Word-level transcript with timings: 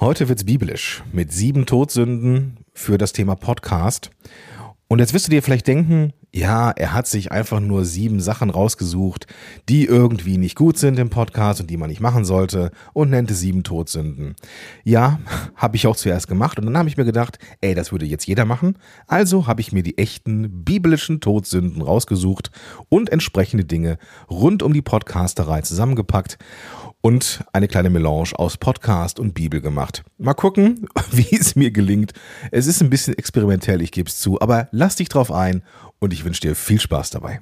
Heute 0.00 0.30
wird's 0.30 0.44
biblisch 0.44 1.02
mit 1.12 1.30
sieben 1.30 1.66
Todsünden 1.66 2.56
für 2.72 2.96
das 2.96 3.12
Thema 3.12 3.34
Podcast. 3.34 4.10
Und 4.88 4.98
jetzt 4.98 5.12
wirst 5.12 5.26
du 5.26 5.30
dir 5.30 5.42
vielleicht 5.42 5.66
denken, 5.66 6.14
ja, 6.32 6.70
er 6.70 6.92
hat 6.92 7.08
sich 7.08 7.32
einfach 7.32 7.58
nur 7.58 7.84
sieben 7.84 8.20
Sachen 8.20 8.50
rausgesucht, 8.50 9.26
die 9.68 9.84
irgendwie 9.84 10.38
nicht 10.38 10.54
gut 10.54 10.78
sind 10.78 10.98
im 10.98 11.10
Podcast 11.10 11.60
und 11.60 11.68
die 11.68 11.76
man 11.76 11.90
nicht 11.90 12.00
machen 12.00 12.24
sollte 12.24 12.70
und 12.92 13.10
nennt 13.10 13.30
es 13.30 13.40
sieben 13.40 13.64
Todsünden. 13.64 14.36
Ja, 14.84 15.18
habe 15.56 15.76
ich 15.76 15.86
auch 15.86 15.96
zuerst 15.96 16.28
gemacht 16.28 16.58
und 16.58 16.66
dann 16.66 16.78
habe 16.78 16.88
ich 16.88 16.96
mir 16.96 17.04
gedacht, 17.04 17.38
ey, 17.60 17.74
das 17.74 17.90
würde 17.90 18.06
jetzt 18.06 18.26
jeder 18.26 18.44
machen. 18.44 18.78
Also 19.08 19.48
habe 19.48 19.60
ich 19.60 19.72
mir 19.72 19.82
die 19.82 19.98
echten 19.98 20.64
biblischen 20.64 21.20
Todsünden 21.20 21.82
rausgesucht 21.82 22.52
und 22.88 23.10
entsprechende 23.10 23.64
Dinge 23.64 23.98
rund 24.30 24.62
um 24.62 24.72
die 24.72 24.82
Podcasterei 24.82 25.62
zusammengepackt 25.62 26.38
und 27.00 27.44
eine 27.52 27.66
kleine 27.66 27.90
Melange 27.90 28.30
aus 28.36 28.56
Podcast 28.56 29.18
und 29.18 29.34
Bibel 29.34 29.60
gemacht. 29.60 30.04
Mal 30.18 30.34
gucken, 30.34 30.86
wie 31.10 31.36
es 31.36 31.56
mir 31.56 31.70
gelingt. 31.70 32.12
Es 32.50 32.66
ist 32.66 32.82
ein 32.82 32.90
bisschen 32.90 33.16
experimentell, 33.16 33.82
ich 33.82 33.90
gebe 33.90 34.08
es 34.08 34.18
zu, 34.18 34.40
aber 34.40 34.68
lass 34.70 34.96
dich 34.96 35.08
drauf 35.08 35.32
ein 35.32 35.62
und 36.00 36.12
ich 36.12 36.24
wünsche 36.24 36.40
dir 36.40 36.56
viel 36.56 36.80
Spaß 36.80 37.10
dabei. 37.10 37.40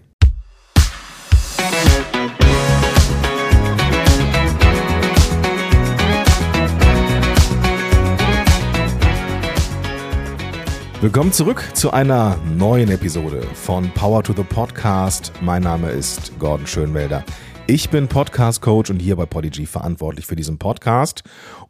Willkommen 11.01 11.33
zurück 11.33 11.65
zu 11.75 11.93
einer 11.93 12.37
neuen 12.57 12.91
Episode 12.91 13.43
von 13.55 13.89
Power 13.93 14.25
to 14.25 14.33
the 14.37 14.43
Podcast. 14.43 15.33
Mein 15.41 15.63
Name 15.63 15.91
ist 15.91 16.37
Gordon 16.41 16.67
Schönwelder. 16.67 17.25
Ich 17.69 17.91
bin 17.91 18.09
Podcast-Coach 18.09 18.91
und 18.91 18.99
hier 18.99 19.15
bei 19.15 19.27
Podigy 19.27 19.67
verantwortlich 19.67 20.27
für 20.27 20.35
diesen 20.35 20.59
Podcast 20.59 21.23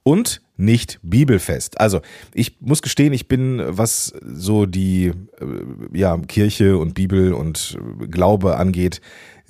und 0.09 0.41
nicht 0.57 0.99
bibelfest. 1.03 1.79
Also 1.79 2.01
ich 2.33 2.57
muss 2.61 2.81
gestehen, 2.81 3.13
ich 3.13 3.29
bin, 3.29 3.63
was 3.63 4.15
so 4.23 4.65
die 4.65 5.09
äh, 5.09 5.13
ja, 5.93 6.17
Kirche 6.17 6.79
und 6.79 6.95
Bibel 6.95 7.35
und 7.35 7.79
Glaube 8.11 8.57
angeht, 8.57 9.03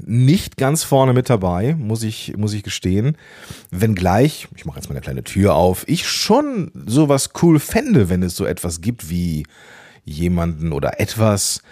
nicht 0.05 0.57
ganz 0.57 0.83
vorne 0.83 1.13
mit 1.13 1.31
dabei, 1.31 1.77
muss 1.79 2.03
ich, 2.03 2.37
muss 2.37 2.55
ich 2.55 2.65
gestehen. 2.65 3.17
Wenngleich, 3.71 4.49
ich 4.57 4.65
mache 4.65 4.79
jetzt 4.79 4.89
mal 4.89 4.95
eine 4.95 5.01
kleine 5.01 5.23
Tür 5.23 5.55
auf, 5.55 5.85
ich 5.87 6.09
schon 6.09 6.73
sowas 6.87 7.31
cool 7.41 7.61
fände, 7.61 8.09
wenn 8.09 8.25
es 8.25 8.35
so 8.35 8.45
etwas 8.45 8.81
gibt 8.81 9.11
wie 9.11 9.45
jemanden 10.05 10.73
oder 10.73 10.99
etwas, 10.99 11.63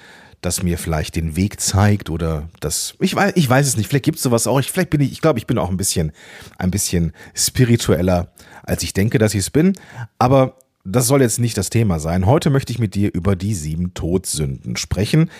das 0.46 0.62
mir 0.62 0.78
vielleicht 0.78 1.16
den 1.16 1.36
Weg 1.36 1.60
zeigt 1.60 2.08
oder 2.08 2.48
das, 2.60 2.94
ich 3.00 3.14
weiß, 3.14 3.32
ich 3.34 3.50
weiß 3.50 3.66
es 3.66 3.76
nicht, 3.76 3.88
vielleicht 3.88 4.04
gibt 4.04 4.16
es 4.16 4.22
sowas 4.22 4.46
auch. 4.46 4.60
Ich, 4.60 4.70
vielleicht 4.70 4.90
bin 4.90 5.00
ich, 5.00 5.12
ich 5.12 5.20
glaube, 5.20 5.38
ich 5.38 5.46
bin 5.46 5.58
auch 5.58 5.70
ein 5.70 5.76
bisschen, 5.76 6.12
ein 6.56 6.70
bisschen 6.70 7.12
spiritueller, 7.34 8.32
als 8.62 8.82
ich 8.82 8.94
denke, 8.94 9.18
dass 9.18 9.34
ich 9.34 9.40
es 9.40 9.50
bin. 9.50 9.74
Aber 10.18 10.56
das 10.84 11.08
soll 11.08 11.20
jetzt 11.20 11.40
nicht 11.40 11.58
das 11.58 11.68
Thema 11.68 11.98
sein. 11.98 12.26
Heute 12.26 12.48
möchte 12.48 12.72
ich 12.72 12.78
mit 12.78 12.94
dir 12.94 13.12
über 13.12 13.34
die 13.34 13.54
sieben 13.54 13.92
Todsünden 13.92 14.76
sprechen. 14.76 15.30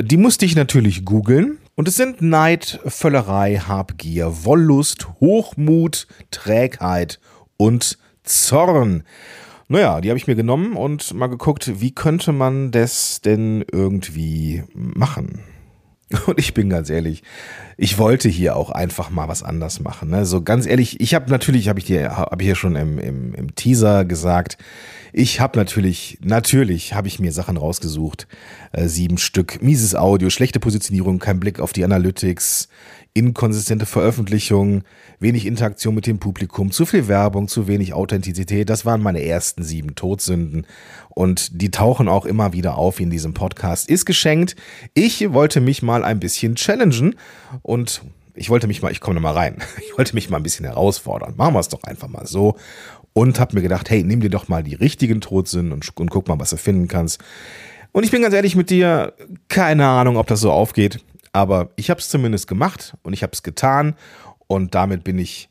Die 0.00 0.16
musste 0.16 0.44
ich 0.44 0.56
natürlich 0.56 1.04
googeln. 1.04 1.58
Und 1.76 1.86
es 1.86 1.96
sind 1.96 2.20
Neid, 2.20 2.80
Völlerei, 2.86 3.56
Habgier, 3.56 4.44
Wollust, 4.44 5.08
Hochmut, 5.20 6.08
Trägheit 6.32 7.20
und 7.56 7.98
Zorn. 8.24 9.04
Naja, 9.72 10.00
die 10.00 10.08
habe 10.08 10.18
ich 10.18 10.26
mir 10.26 10.34
genommen 10.34 10.72
und 10.72 11.14
mal 11.14 11.28
geguckt, 11.28 11.80
wie 11.80 11.92
könnte 11.92 12.32
man 12.32 12.72
das 12.72 13.20
denn 13.20 13.64
irgendwie 13.70 14.64
machen? 14.74 15.44
Und 16.26 16.40
ich 16.40 16.54
bin 16.54 16.68
ganz 16.68 16.90
ehrlich, 16.90 17.22
ich 17.76 17.96
wollte 17.96 18.28
hier 18.28 18.56
auch 18.56 18.70
einfach 18.70 19.10
mal 19.10 19.28
was 19.28 19.44
anders 19.44 19.78
machen. 19.78 20.10
Ne? 20.10 20.26
So 20.26 20.42
ganz 20.42 20.66
ehrlich, 20.66 21.00
ich 21.00 21.14
habe 21.14 21.30
natürlich, 21.30 21.68
habe 21.68 21.78
ich 21.78 21.84
dir, 21.84 22.16
habe 22.16 22.42
ich 22.42 22.48
ja 22.48 22.56
schon 22.56 22.74
im, 22.74 22.98
im, 22.98 23.32
im 23.32 23.54
Teaser 23.54 24.04
gesagt, 24.04 24.58
ich 25.12 25.38
habe 25.38 25.56
natürlich, 25.56 26.18
natürlich 26.20 26.94
habe 26.94 27.06
ich 27.06 27.20
mir 27.20 27.30
Sachen 27.30 27.56
rausgesucht, 27.56 28.26
äh, 28.72 28.88
sieben 28.88 29.18
Stück, 29.18 29.62
mieses 29.62 29.94
Audio, 29.94 30.30
schlechte 30.30 30.58
Positionierung, 30.58 31.20
kein 31.20 31.38
Blick 31.38 31.60
auf 31.60 31.72
die 31.72 31.84
Analytics, 31.84 32.68
inkonsistente 33.14 33.86
Veröffentlichung, 33.86 34.82
wenig 35.18 35.46
Interaktion 35.46 35.94
mit 35.94 36.06
dem 36.06 36.18
Publikum, 36.18 36.70
zu 36.70 36.86
viel 36.86 37.08
Werbung, 37.08 37.48
zu 37.48 37.66
wenig 37.66 37.92
Authentizität. 37.92 38.70
Das 38.70 38.84
waren 38.84 39.02
meine 39.02 39.22
ersten 39.22 39.62
sieben 39.62 39.94
Todsünden 39.94 40.66
und 41.08 41.60
die 41.60 41.70
tauchen 41.70 42.08
auch 42.08 42.24
immer 42.24 42.52
wieder 42.52 42.76
auf 42.76 43.00
in 43.00 43.10
diesem 43.10 43.34
Podcast. 43.34 43.88
Ist 43.88 44.04
geschenkt. 44.04 44.56
Ich 44.94 45.32
wollte 45.32 45.60
mich 45.60 45.82
mal 45.82 46.04
ein 46.04 46.20
bisschen 46.20 46.54
challengen 46.54 47.16
und 47.62 48.02
ich 48.34 48.48
wollte 48.48 48.68
mich 48.68 48.80
mal, 48.80 48.92
ich 48.92 49.00
komme 49.00 49.20
mal 49.20 49.34
rein, 49.34 49.56
ich 49.78 49.98
wollte 49.98 50.14
mich 50.14 50.30
mal 50.30 50.36
ein 50.36 50.42
bisschen 50.42 50.64
herausfordern. 50.64 51.34
Machen 51.36 51.54
wir 51.54 51.60
es 51.60 51.68
doch 51.68 51.82
einfach 51.82 52.08
mal 52.08 52.26
so 52.26 52.56
und 53.12 53.40
habe 53.40 53.56
mir 53.56 53.62
gedacht, 53.62 53.90
hey, 53.90 54.02
nimm 54.04 54.20
dir 54.20 54.30
doch 54.30 54.48
mal 54.48 54.62
die 54.62 54.74
richtigen 54.74 55.20
Todsünden 55.20 55.72
und, 55.72 55.96
und 55.98 56.10
guck 56.10 56.28
mal, 56.28 56.38
was 56.38 56.50
du 56.50 56.56
finden 56.56 56.88
kannst. 56.88 57.20
Und 57.92 58.04
ich 58.04 58.12
bin 58.12 58.22
ganz 58.22 58.34
ehrlich 58.34 58.54
mit 58.54 58.70
dir, 58.70 59.14
keine 59.48 59.86
Ahnung, 59.86 60.16
ob 60.16 60.28
das 60.28 60.40
so 60.40 60.52
aufgeht. 60.52 61.00
Aber 61.32 61.70
ich 61.76 61.90
habe 61.90 62.00
es 62.00 62.08
zumindest 62.08 62.46
gemacht 62.46 62.96
und 63.02 63.12
ich 63.12 63.22
habe 63.22 63.32
es 63.32 63.42
getan 63.42 63.94
und 64.46 64.74
damit 64.74 65.04
bin 65.04 65.18
ich 65.18 65.48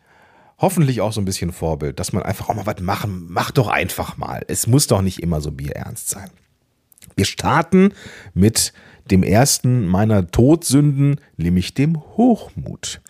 hoffentlich 0.57 1.01
auch 1.01 1.13
so 1.13 1.21
ein 1.21 1.25
bisschen 1.25 1.51
Vorbild, 1.53 1.99
dass 1.99 2.11
man 2.11 2.23
einfach 2.23 2.49
auch 2.49 2.55
mal 2.55 2.65
was 2.65 2.81
machen, 2.81 3.27
mach 3.29 3.51
doch 3.51 3.69
einfach 3.69 4.17
mal. 4.17 4.43
Es 4.47 4.67
muss 4.67 4.87
doch 4.87 5.01
nicht 5.01 5.23
immer 5.23 5.41
so 5.41 5.51
bierernst 5.51 6.09
sein. 6.09 6.29
Wir 7.15 7.25
starten 7.25 7.93
mit 8.33 8.73
dem 9.09 9.23
ersten 9.23 9.87
meiner 9.87 10.29
Todsünden, 10.29 11.19
nämlich 11.37 11.73
dem 11.73 11.99
Hochmut. 12.17 13.01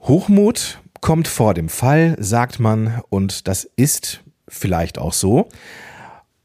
Hochmut 0.00 0.80
kommt 1.00 1.28
vor 1.28 1.54
dem 1.54 1.68
Fall, 1.68 2.16
sagt 2.18 2.60
man, 2.60 3.02
und 3.10 3.48
das 3.48 3.64
ist 3.76 4.22
vielleicht 4.48 4.98
auch 4.98 5.12
so. 5.12 5.48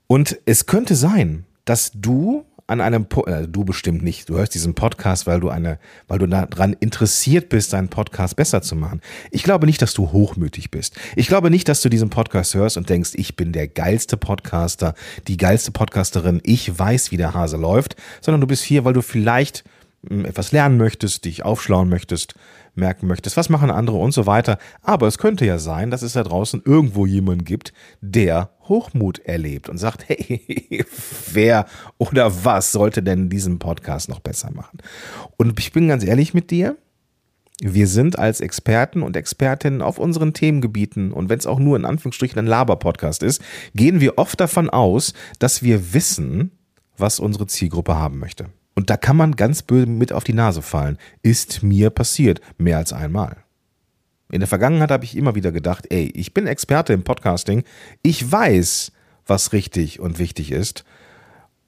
Und 0.08 0.40
es 0.46 0.66
könnte 0.66 0.96
sein, 0.96 1.46
dass 1.66 1.92
du 1.94 2.46
an 2.70 2.82
einem, 2.82 3.06
po 3.06 3.26
äh, 3.26 3.48
du 3.48 3.64
bestimmt 3.66 4.04
nicht, 4.04 4.30
du 4.30 4.38
hörst 4.38 4.54
diesen 4.54 4.76
Podcast, 4.76 5.26
weil 5.26 5.40
du 5.40 5.50
eine, 5.50 5.80
weil 6.08 6.20
du 6.20 6.28
daran 6.28 6.74
interessiert 6.80 7.50
bist, 7.50 7.74
deinen 7.74 7.90
Podcast 7.90 8.36
besser 8.36 8.62
zu 8.62 8.76
machen. 8.76 9.02
Ich 9.32 9.44
glaube 9.44 9.66
nicht, 9.66 9.82
dass 9.82 9.94
du 9.94 10.12
hochmütig 10.12 10.70
bist. 10.70 10.96
Ich 11.16 11.28
glaube 11.28 11.50
nicht, 11.50 11.68
dass 11.68 11.82
du 11.82 11.90
diesen 11.90 12.10
Podcast 12.10 12.54
hörst 12.54 12.78
und 12.78 12.90
denkst, 12.90 13.12
ich 13.16 13.36
bin 13.36 13.54
der 13.54 13.68
geilste 13.68 14.18
Podcaster, 14.18 14.94
die 15.28 15.38
geilste 15.38 15.72
Podcasterin, 15.72 16.42
ich 16.44 16.78
weiß, 16.78 17.12
wie 17.12 17.18
der 17.18 17.34
Hase 17.34 17.58
läuft, 17.58 17.96
sondern 18.22 18.42
du 18.42 18.48
bist 18.48 18.64
hier, 18.64 18.86
weil 18.86 18.94
du 18.94 19.02
vielleicht 19.02 19.64
hm, 20.08 20.26
etwas 20.26 20.52
lernen 20.52 20.78
möchtest, 20.78 21.26
dich 21.26 21.44
aufschlauen 21.44 21.90
möchtest, 21.90 22.36
merken 22.76 23.08
möchtest, 23.08 23.38
was 23.38 23.50
machen 23.50 23.72
andere 23.72 23.98
und 23.98 24.14
so 24.14 24.26
weiter. 24.26 24.58
Aber 24.82 25.08
es 25.08 25.18
könnte 25.18 25.46
ja 25.46 25.58
sein, 25.60 25.92
dass 25.92 26.02
es 26.02 26.14
da 26.14 26.24
draußen 26.24 26.62
irgendwo 26.66 27.06
jemanden 27.06 27.46
gibt, 27.46 27.74
der 28.02 28.52
Hochmut 28.68 29.20
erlebt 29.20 29.70
und 29.70 29.78
sagt, 29.78 30.06
hey, 30.08 30.86
wer 31.32 31.66
oder 31.98 32.46
was 32.46 32.72
sollte 32.72 33.04
denn 33.04 33.30
diesen 33.30 33.60
Podcast 33.60 34.10
noch 34.10 34.20
besser 34.20 34.52
machen? 34.52 34.80
Und 35.38 35.60
ich 35.60 35.72
bin 35.72 35.88
ganz 35.88 36.04
ehrlich 36.04 36.34
mit 36.34 36.52
dir, 36.52 36.78
wir 37.62 37.88
sind 37.88 38.18
als 38.18 38.40
Experten 38.40 39.02
und 39.02 39.18
Expertinnen 39.18 39.82
auf 39.82 40.00
unseren 40.00 40.34
Themengebieten 40.34 41.12
und 41.12 41.30
wenn 41.30 41.40
es 41.40 41.48
auch 41.48 41.60
nur 41.60 41.76
in 41.76 41.86
Anführungsstrichen 41.86 42.40
ein 42.40 42.48
Laber-Podcast 42.48 43.22
ist, 43.22 43.42
gehen 43.76 44.00
wir 44.00 44.18
oft 44.18 44.40
davon 44.40 44.70
aus, 44.70 45.14
dass 45.40 45.62
wir 45.62 45.94
wissen, 45.94 46.52
was 46.98 47.20
unsere 47.20 47.48
Zielgruppe 47.48 47.98
haben 47.98 48.20
möchte. 48.20 48.46
Und 48.80 48.90
da 48.90 48.96
kann 48.96 49.18
man 49.18 49.36
ganz 49.36 49.62
böse 49.62 49.88
mit 49.88 50.14
auf 50.14 50.24
die 50.24 50.32
Nase 50.32 50.62
fallen. 50.62 50.98
Ist 51.22 51.64
mir 51.64 51.90
passiert, 51.90 52.40
mehr 52.58 52.78
als 52.78 52.94
einmal. 52.94 53.36
In 54.32 54.40
der 54.40 54.48
Vergangenheit 54.48 54.90
habe 54.90 55.04
ich 55.04 55.18
immer 55.18 55.36
wieder 55.36 55.52
gedacht, 55.52 55.88
ey, 55.90 56.10
ich 56.16 56.34
bin 56.34 56.48
Experte 56.48 56.94
im 56.94 57.04
Podcasting, 57.04 57.66
ich 58.04 58.32
weiß, 58.32 58.94
was 59.28 59.52
richtig 59.52 60.00
und 60.00 60.18
wichtig 60.18 60.54
ist. 60.54 60.86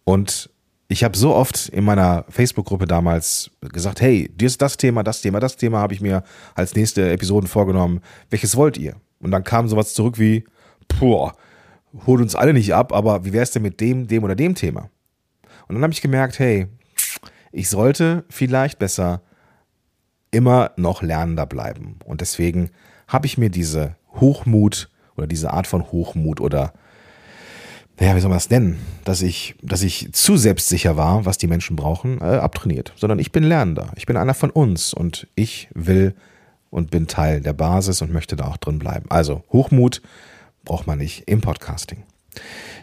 Und 0.06 0.52
ich 0.88 1.04
habe 1.04 1.18
so 1.18 1.36
oft 1.36 1.68
in 1.68 1.84
meiner 1.84 2.24
Facebook-Gruppe 2.30 2.86
damals 2.86 3.52
gesagt, 3.60 4.00
hey, 4.00 4.32
dir 4.34 4.46
ist 4.46 4.62
das 4.62 4.78
Thema, 4.78 5.04
das 5.04 5.22
Thema, 5.22 5.42
das 5.42 5.58
Thema 5.58 5.80
habe 5.80 5.94
ich 5.94 6.00
mir 6.00 6.24
als 6.56 6.76
nächste 6.76 7.12
Episoden 7.12 7.50
vorgenommen. 7.50 8.00
Welches 8.30 8.56
wollt 8.56 8.78
ihr? 8.78 8.96
Und 9.20 9.32
dann 9.32 9.44
kam 9.44 9.68
sowas 9.68 9.94
zurück 9.94 10.18
wie, 10.18 10.46
boah, 10.98 11.34
holt 12.08 12.22
uns 12.22 12.36
alle 12.36 12.54
nicht 12.54 12.74
ab, 12.74 12.94
aber 12.94 13.26
wie 13.26 13.34
wäre 13.34 13.44
es 13.44 13.52
denn 13.52 13.64
mit 13.64 13.82
dem, 13.82 14.08
dem 14.08 14.24
oder 14.24 14.36
dem 14.36 14.56
Thema? 14.56 14.90
Und 15.68 15.76
dann 15.76 15.84
habe 15.84 15.92
ich 15.92 16.02
gemerkt, 16.02 16.40
hey, 16.40 16.68
ich 17.52 17.70
sollte 17.70 18.24
vielleicht 18.30 18.80
besser 18.80 19.22
immer 20.32 20.72
noch 20.78 21.02
lernender 21.02 21.46
bleiben. 21.46 22.00
Und 22.06 22.22
deswegen 22.22 22.70
habe 23.08 23.26
ich 23.26 23.38
mir 23.38 23.50
diese 23.50 23.96
Hochmut 24.16 24.90
oder 25.18 25.28
diese 25.28 25.52
Art 25.52 25.68
von 25.68 25.92
Hochmut 25.92 26.40
oder 26.40 26.74
naja, 28.00 28.16
wie 28.16 28.20
soll 28.20 28.30
man 28.30 28.38
das 28.38 28.50
nennen, 28.50 28.80
dass 29.04 29.22
ich, 29.22 29.54
dass 29.62 29.84
ich 29.84 30.12
zu 30.14 30.36
selbstsicher 30.36 30.98
war, 30.98 31.26
was 31.26 31.38
die 31.38 31.46
Menschen 31.46 31.76
brauchen, 31.76 32.20
äh, 32.20 32.38
abtrainiert. 32.38 32.94
Sondern 32.96 33.20
ich 33.20 33.32
bin 33.32 33.44
Lernender. 33.44 33.92
Ich 33.96 34.08
bin 34.08 34.18
einer 34.18 34.34
von 34.34 34.50
uns 34.50 34.92
und 34.94 35.28
ich 35.36 35.70
will 35.76 36.16
und 36.72 36.90
bin 36.90 37.06
Teil 37.06 37.42
der 37.42 37.54
Basis 37.54 38.02
und 38.02 38.12
möchte 38.12 38.36
da 38.36 38.48
auch 38.48 38.58
drin 38.58 38.80
bleiben. 38.80 39.06
Also 39.10 39.44
Hochmut 39.52 40.02
braucht 40.64 40.88
man 40.88 40.98
nicht 40.98 41.28
im 41.28 41.42
Podcasting. 41.42 42.04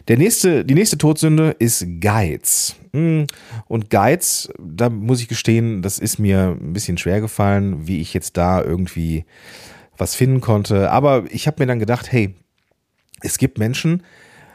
Der 0.08 0.16
nächste, 0.16 0.64
die 0.64 0.75
nächste 0.75 0.96
Todsünde 0.96 1.55
ist 1.58 1.87
Geiz. 2.00 2.76
Hm, 2.94 3.26
und 3.66 3.90
Geiz, 3.90 4.49
da 4.58 4.88
muss 4.88 5.20
ich 5.20 5.28
gestehen, 5.28 5.82
das 5.82 5.99
ist 5.99 6.19
mir 6.19 6.56
ein 6.58 6.72
bisschen 6.72 6.96
schwer 6.96 7.20
gefallen, 7.20 7.87
wie 7.87 8.00
ich 8.00 8.14
jetzt 8.14 8.38
da 8.38 8.62
irgendwie 8.62 9.26
was 9.99 10.14
finden 10.14 10.40
konnte. 10.40 10.90
Aber 10.90 11.25
ich 11.31 11.46
habe 11.46 11.62
mir 11.62 11.66
dann 11.66 11.78
gedacht, 11.78 12.10
hey, 12.10 12.34
Es 13.20 13.37
gibt 13.37 13.58
Menschen 13.58 14.05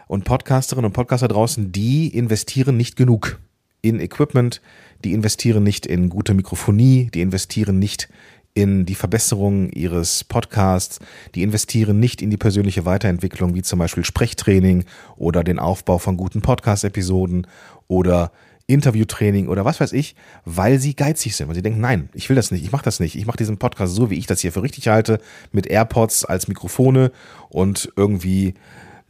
und 0.07 0.23
Podcasterinnen 0.23 0.85
und 0.85 0.93
Podcaster 0.93 1.27
draußen, 1.27 1.73
die 1.73 2.07
investieren 2.07 2.77
nicht 2.77 2.95
genug 2.95 3.39
in 3.81 3.99
Equipment, 3.99 4.61
die 5.03 5.11
investieren 5.11 5.63
nicht 5.63 5.85
in 5.85 6.07
gute 6.07 6.33
Mikrofonie, 6.33 7.09
die 7.13 7.19
investieren 7.19 7.77
nicht 7.77 8.07
in 8.53 8.85
die 8.85 8.95
Verbesserung 8.95 9.69
ihres 9.69 10.23
Podcasts, 10.23 10.99
die 11.33 11.41
investieren 11.41 11.99
nicht 11.99 12.21
in 12.21 12.29
die 12.29 12.37
persönliche 12.37 12.85
Weiterentwicklung, 12.85 13.55
wie 13.55 13.63
zum 13.63 13.79
Beispiel 13.79 14.05
Sprechtraining 14.05 14.85
oder 15.17 15.43
den 15.43 15.59
Aufbau 15.59 15.97
von 15.97 16.17
guten 16.17 16.41
Podcast-Episoden 16.41 17.47
oder 17.87 18.31
Interviewtraining 18.67 19.49
oder 19.49 19.65
was 19.65 19.79
weiß 19.79 19.91
ich, 19.93 20.15
weil 20.45 20.79
sie 20.79 20.95
geizig 20.95 21.35
sind, 21.35 21.47
weil 21.47 21.55
sie 21.55 21.61
denken, 21.61 21.81
nein, 21.81 22.09
ich 22.13 22.29
will 22.29 22.35
das 22.35 22.51
nicht, 22.51 22.63
ich 22.63 22.71
mache 22.71 22.85
das 22.85 22.99
nicht, 22.99 23.15
ich 23.15 23.25
mache 23.25 23.37
diesen 23.37 23.57
Podcast 23.57 23.93
so, 23.93 24.09
wie 24.09 24.17
ich 24.17 24.27
das 24.27 24.39
hier 24.39 24.51
für 24.53 24.63
richtig 24.63 24.87
halte, 24.87 25.19
mit 25.51 25.67
AirPods 25.67 26.23
als 26.23 26.47
Mikrofone 26.47 27.11
und 27.49 27.91
irgendwie 27.97 28.53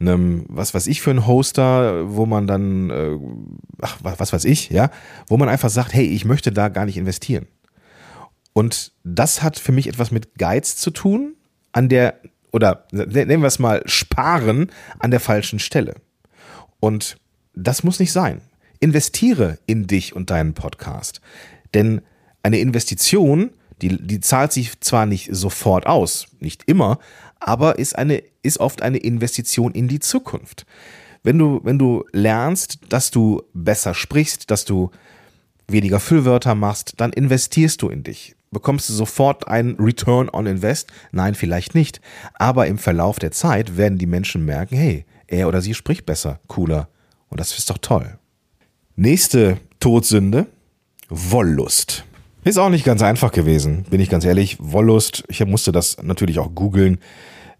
einem, 0.00 0.44
was 0.48 0.74
weiß 0.74 0.86
ich 0.88 1.02
für 1.02 1.10
ein 1.10 1.26
Hoster, 1.26 2.16
wo 2.16 2.26
man 2.26 2.46
dann, 2.46 2.90
äh, 2.90 3.16
ach, 3.80 3.98
was 4.02 4.32
weiß 4.32 4.44
ich, 4.44 4.70
ja, 4.70 4.90
wo 5.28 5.36
man 5.36 5.48
einfach 5.48 5.70
sagt, 5.70 5.94
hey, 5.94 6.04
ich 6.04 6.24
möchte 6.24 6.50
da 6.50 6.68
gar 6.68 6.84
nicht 6.84 6.96
investieren. 6.96 7.46
Und 8.54 8.92
das 9.02 9.42
hat 9.42 9.58
für 9.58 9.72
mich 9.72 9.88
etwas 9.88 10.10
mit 10.10 10.38
Geiz 10.38 10.76
zu 10.76 10.90
tun, 10.90 11.34
an 11.72 11.88
der, 11.90 12.20
oder 12.52 12.86
nennen 12.92 13.42
wir 13.42 13.48
es 13.48 13.58
mal, 13.58 13.82
sparen 13.84 14.70
an 15.00 15.10
der 15.10 15.20
falschen 15.20 15.58
Stelle. 15.58 15.96
Und 16.80 17.18
das 17.52 17.82
muss 17.82 18.00
nicht 18.00 18.12
sein. 18.12 18.40
Investiere 18.80 19.58
in 19.66 19.86
dich 19.86 20.14
und 20.14 20.30
deinen 20.30 20.54
Podcast. 20.54 21.20
Denn 21.74 22.00
eine 22.42 22.58
Investition, 22.58 23.50
die, 23.82 24.00
die 24.00 24.20
zahlt 24.20 24.52
sich 24.52 24.80
zwar 24.80 25.04
nicht 25.04 25.34
sofort 25.34 25.86
aus, 25.86 26.28
nicht 26.38 26.62
immer, 26.66 26.98
aber 27.40 27.78
ist, 27.78 27.98
eine, 27.98 28.22
ist 28.42 28.60
oft 28.60 28.82
eine 28.82 28.98
Investition 28.98 29.72
in 29.72 29.88
die 29.88 30.00
Zukunft. 30.00 30.64
Wenn 31.24 31.38
du, 31.38 31.60
wenn 31.64 31.78
du 31.78 32.04
lernst, 32.12 32.80
dass 32.88 33.10
du 33.10 33.42
besser 33.52 33.94
sprichst, 33.94 34.50
dass 34.50 34.64
du 34.64 34.90
weniger 35.66 35.98
Füllwörter 35.98 36.54
machst, 36.54 36.94
dann 36.98 37.12
investierst 37.12 37.82
du 37.82 37.88
in 37.88 38.02
dich. 38.02 38.36
Bekommst 38.54 38.88
du 38.88 38.94
sofort 38.94 39.46
einen 39.48 39.76
Return 39.76 40.30
on 40.30 40.46
Invest? 40.46 40.90
Nein, 41.12 41.34
vielleicht 41.34 41.74
nicht. 41.74 42.00
Aber 42.34 42.66
im 42.66 42.78
Verlauf 42.78 43.18
der 43.18 43.32
Zeit 43.32 43.76
werden 43.76 43.98
die 43.98 44.06
Menschen 44.06 44.46
merken, 44.46 44.76
hey, 44.76 45.04
er 45.26 45.48
oder 45.48 45.60
sie 45.60 45.74
spricht 45.74 46.06
besser, 46.06 46.40
cooler. 46.46 46.88
Und 47.28 47.40
das 47.40 47.58
ist 47.58 47.68
doch 47.68 47.78
toll. 47.78 48.18
Nächste 48.96 49.58
Todsünde, 49.80 50.46
Wollust. 51.10 52.04
Ist 52.44 52.58
auch 52.58 52.70
nicht 52.70 52.84
ganz 52.84 53.02
einfach 53.02 53.32
gewesen, 53.32 53.84
bin 53.90 54.00
ich 54.00 54.08
ganz 54.08 54.24
ehrlich. 54.24 54.56
Wollust, 54.60 55.24
ich 55.28 55.44
musste 55.44 55.72
das 55.72 55.96
natürlich 56.02 56.38
auch 56.38 56.54
googeln, 56.54 56.98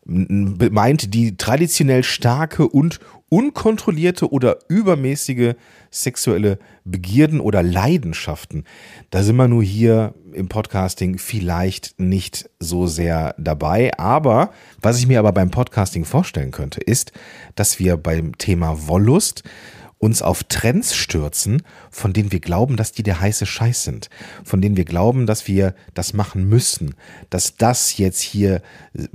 meint 0.05 1.15
die 1.15 1.37
traditionell 1.37 2.05
starke 2.05 2.69
und 2.69 3.01
unkontrollierte 3.29 4.31
oder 4.31 4.59
übermäßige 4.69 5.55
sexuelle 5.91 6.59
Begierden 6.85 7.41
oder 7.41 7.63
Leidenschaften. 7.63 8.65
Da 9.11 9.23
sind 9.23 9.37
wir 9.37 9.49
nur 9.49 9.63
hier 9.63 10.15
im 10.33 10.49
Podcasting 10.49 11.19
vielleicht 11.19 11.99
nicht 11.99 12.51
so 12.59 12.87
sehr 12.87 13.35
dabei. 13.39 13.97
Aber 13.99 14.51
was 14.81 14.99
ich 14.99 15.07
mir 15.07 15.19
aber 15.19 15.33
beim 15.33 15.51
Podcasting 15.51 16.05
vorstellen 16.05 16.51
könnte, 16.51 16.81
ist, 16.81 17.13
dass 17.55 17.79
wir 17.79 17.97
beim 17.97 18.37
Thema 18.39 18.89
Wollust 18.89 19.43
uns 20.05 20.21
auf 20.21 20.45
Trends 20.45 20.95
stürzen, 20.95 21.63
von 21.91 22.13
denen 22.13 22.31
wir 22.31 22.41
glauben, 22.41 22.77
dass 22.77 22.93
die 22.93 23.03
der 23.03 23.23
heiße 23.23 23.47
Scheiß 23.47 23.85
sind, 23.85 24.11
von 24.45 24.61
denen 24.61 24.77
wir 24.77 24.85
glauben, 24.85 25.25
dass 25.25 25.49
wir 25.49 25.75
das 25.95 26.13
machen 26.13 26.47
müssen, 26.47 26.95
dass 27.31 27.57
das 27.57 27.97
jetzt 27.97 28.21
hier 28.21 28.61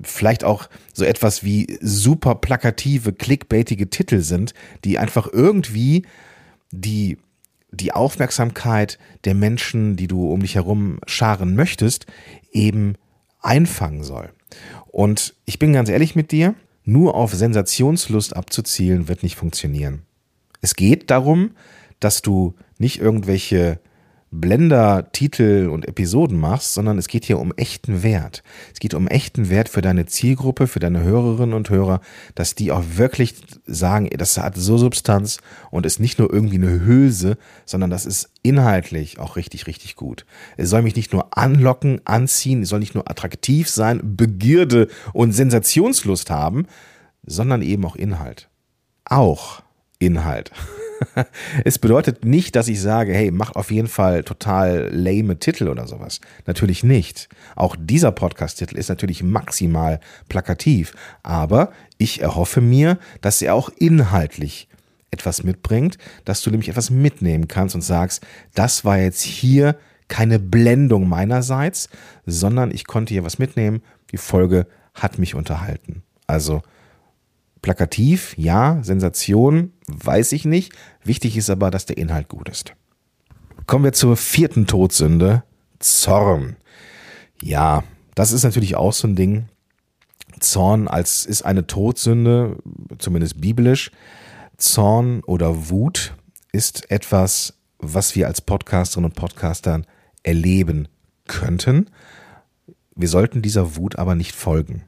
vielleicht 0.01 0.43
auch 0.43 0.67
so 0.91 1.05
etwas 1.05 1.43
wie 1.43 1.77
super 1.79 2.33
plakative, 2.33 3.13
clickbaitige 3.13 3.91
Titel 3.91 4.21
sind, 4.21 4.55
die 4.83 4.97
einfach 4.97 5.27
irgendwie 5.31 6.07
die 6.71 7.19
die 7.71 7.91
Aufmerksamkeit 7.91 8.97
der 9.25 9.35
Menschen, 9.35 9.95
die 9.95 10.07
du 10.07 10.31
um 10.31 10.39
dich 10.39 10.55
herum 10.55 10.99
scharen 11.05 11.55
möchtest, 11.55 12.07
eben 12.51 12.95
einfangen 13.41 14.03
soll. 14.03 14.31
Und 14.87 15.35
ich 15.45 15.59
bin 15.59 15.73
ganz 15.73 15.87
ehrlich 15.87 16.15
mit 16.15 16.31
dir, 16.31 16.55
nur 16.83 17.13
auf 17.13 17.31
Sensationslust 17.35 18.35
abzuzielen 18.35 19.07
wird 19.07 19.21
nicht 19.21 19.35
funktionieren. 19.35 20.01
Es 20.61 20.75
geht 20.75 21.09
darum, 21.09 21.51
dass 21.99 22.21
du 22.21 22.55
nicht 22.77 22.99
irgendwelche 22.99 23.79
Blender-Titel 24.31 25.69
und 25.71 25.87
Episoden 25.87 26.37
machst, 26.37 26.73
sondern 26.73 26.99
es 26.99 27.07
geht 27.07 27.25
hier 27.25 27.39
um 27.39 27.51
echten 27.53 28.03
Wert. 28.03 28.43
Es 28.71 28.79
geht 28.79 28.93
um 28.93 29.07
echten 29.07 29.49
Wert 29.49 29.69
für 29.69 29.81
deine 29.81 30.05
Zielgruppe, 30.05 30.67
für 30.67 30.79
deine 30.79 31.01
Hörerinnen 31.01 31.55
und 31.55 31.69
Hörer, 31.69 31.99
dass 32.35 32.53
die 32.53 32.71
auch 32.71 32.83
wirklich 32.95 33.35
sagen, 33.65 34.07
das 34.15 34.37
hat 34.37 34.55
so 34.55 34.77
Substanz 34.77 35.39
und 35.71 35.85
ist 35.85 35.99
nicht 35.99 36.19
nur 36.19 36.31
irgendwie 36.31 36.57
eine 36.57 36.85
Hülse, 36.85 37.37
sondern 37.65 37.89
das 37.89 38.05
ist 38.05 38.29
inhaltlich 38.43 39.17
auch 39.17 39.35
richtig, 39.35 39.65
richtig 39.65 39.95
gut. 39.95 40.25
Es 40.57 40.69
soll 40.69 40.83
mich 40.83 40.95
nicht 40.95 41.11
nur 41.11 41.35
anlocken, 41.35 42.01
anziehen, 42.05 42.61
es 42.61 42.69
soll 42.69 42.79
nicht 42.79 42.95
nur 42.95 43.09
attraktiv 43.09 43.67
sein, 43.67 44.15
Begierde 44.15 44.89
und 45.11 45.31
Sensationslust 45.31 46.29
haben, 46.29 46.67
sondern 47.25 47.63
eben 47.63 47.83
auch 47.83 47.95
Inhalt. 47.95 48.49
Auch 49.05 49.63
Inhalt. 49.99 50.51
es 51.65 51.79
bedeutet 51.79 52.25
nicht, 52.25 52.55
dass 52.55 52.67
ich 52.67 52.81
sage, 52.81 53.13
hey, 53.13 53.31
mach 53.31 53.55
auf 53.55 53.71
jeden 53.71 53.87
Fall 53.87 54.23
total 54.23 54.89
lame 54.91 55.39
Titel 55.39 55.67
oder 55.67 55.87
sowas. 55.87 56.19
Natürlich 56.45 56.83
nicht. 56.83 57.29
Auch 57.55 57.75
dieser 57.79 58.11
Podcast-Titel 58.11 58.77
ist 58.77 58.89
natürlich 58.89 59.23
maximal 59.23 59.99
plakativ. 60.27 60.93
Aber 61.23 61.71
ich 61.97 62.21
erhoffe 62.21 62.61
mir, 62.61 62.97
dass 63.21 63.41
er 63.41 63.55
auch 63.55 63.69
inhaltlich 63.77 64.67
etwas 65.11 65.43
mitbringt, 65.43 65.97
dass 66.25 66.41
du 66.41 66.51
nämlich 66.51 66.69
etwas 66.69 66.89
mitnehmen 66.89 67.47
kannst 67.47 67.75
und 67.75 67.81
sagst, 67.81 68.25
das 68.53 68.85
war 68.85 68.97
jetzt 68.97 69.21
hier 69.21 69.75
keine 70.07 70.39
Blendung 70.39 71.07
meinerseits, 71.07 71.89
sondern 72.25 72.71
ich 72.71 72.85
konnte 72.85 73.13
hier 73.13 73.23
was 73.23 73.39
mitnehmen. 73.39 73.81
Die 74.11 74.17
Folge 74.17 74.67
hat 74.93 75.19
mich 75.19 75.35
unterhalten. 75.35 76.03
Also 76.27 76.61
Plakativ, 77.61 78.33
ja, 78.37 78.79
Sensation, 78.81 79.73
weiß 79.87 80.31
ich 80.31 80.45
nicht. 80.45 80.73
Wichtig 81.03 81.35
ist 81.37 81.49
aber, 81.49 81.71
dass 81.71 81.85
der 81.85 81.97
Inhalt 81.97 82.29
gut 82.29 82.49
ist. 82.49 82.73
Kommen 83.67 83.83
wir 83.83 83.93
zur 83.93 84.15
vierten 84.17 84.65
Todsünde, 84.65 85.43
Zorn. 85.79 86.55
Ja, 87.41 87.83
das 88.15 88.31
ist 88.31 88.43
natürlich 88.43 88.75
auch 88.75 88.93
so 88.93 89.07
ein 89.07 89.15
Ding. 89.15 89.47
Zorn 90.39 90.87
als 90.87 91.25
ist 91.25 91.43
eine 91.43 91.67
Todsünde, 91.67 92.57
zumindest 92.97 93.39
biblisch. 93.41 93.91
Zorn 94.57 95.21
oder 95.23 95.69
Wut 95.69 96.15
ist 96.51 96.89
etwas, 96.91 97.59
was 97.77 98.15
wir 98.15 98.27
als 98.27 98.41
Podcasterinnen 98.41 99.11
und 99.11 99.15
Podcastern 99.15 99.85
erleben 100.23 100.87
könnten. 101.27 101.89
Wir 102.95 103.07
sollten 103.07 103.41
dieser 103.41 103.75
Wut 103.77 103.97
aber 103.97 104.15
nicht 104.15 104.35
folgen. 104.35 104.83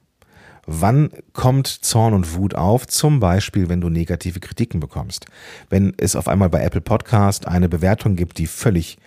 Wann 0.66 1.10
kommt 1.34 1.68
Zorn 1.68 2.14
und 2.14 2.36
Wut 2.36 2.56
auf? 2.56 2.88
Zum 2.88 3.20
Beispiel, 3.20 3.70
wenn 3.70 3.82
du 3.82 3.90
negative 3.90 4.40
Kritiken 4.40 4.80
bekommst. 4.80 5.26
Wenn 5.70 5.94
es 5.98 6.16
auf 6.16 6.28
einmal 6.28 6.50
bei 6.50 6.62
Apple 6.62 6.82
Podcast 6.82 7.48
eine 7.48 7.68
Bewertung 7.68 8.16
gibt, 8.16 8.38
die 8.38 8.48
völlig, 8.48 8.98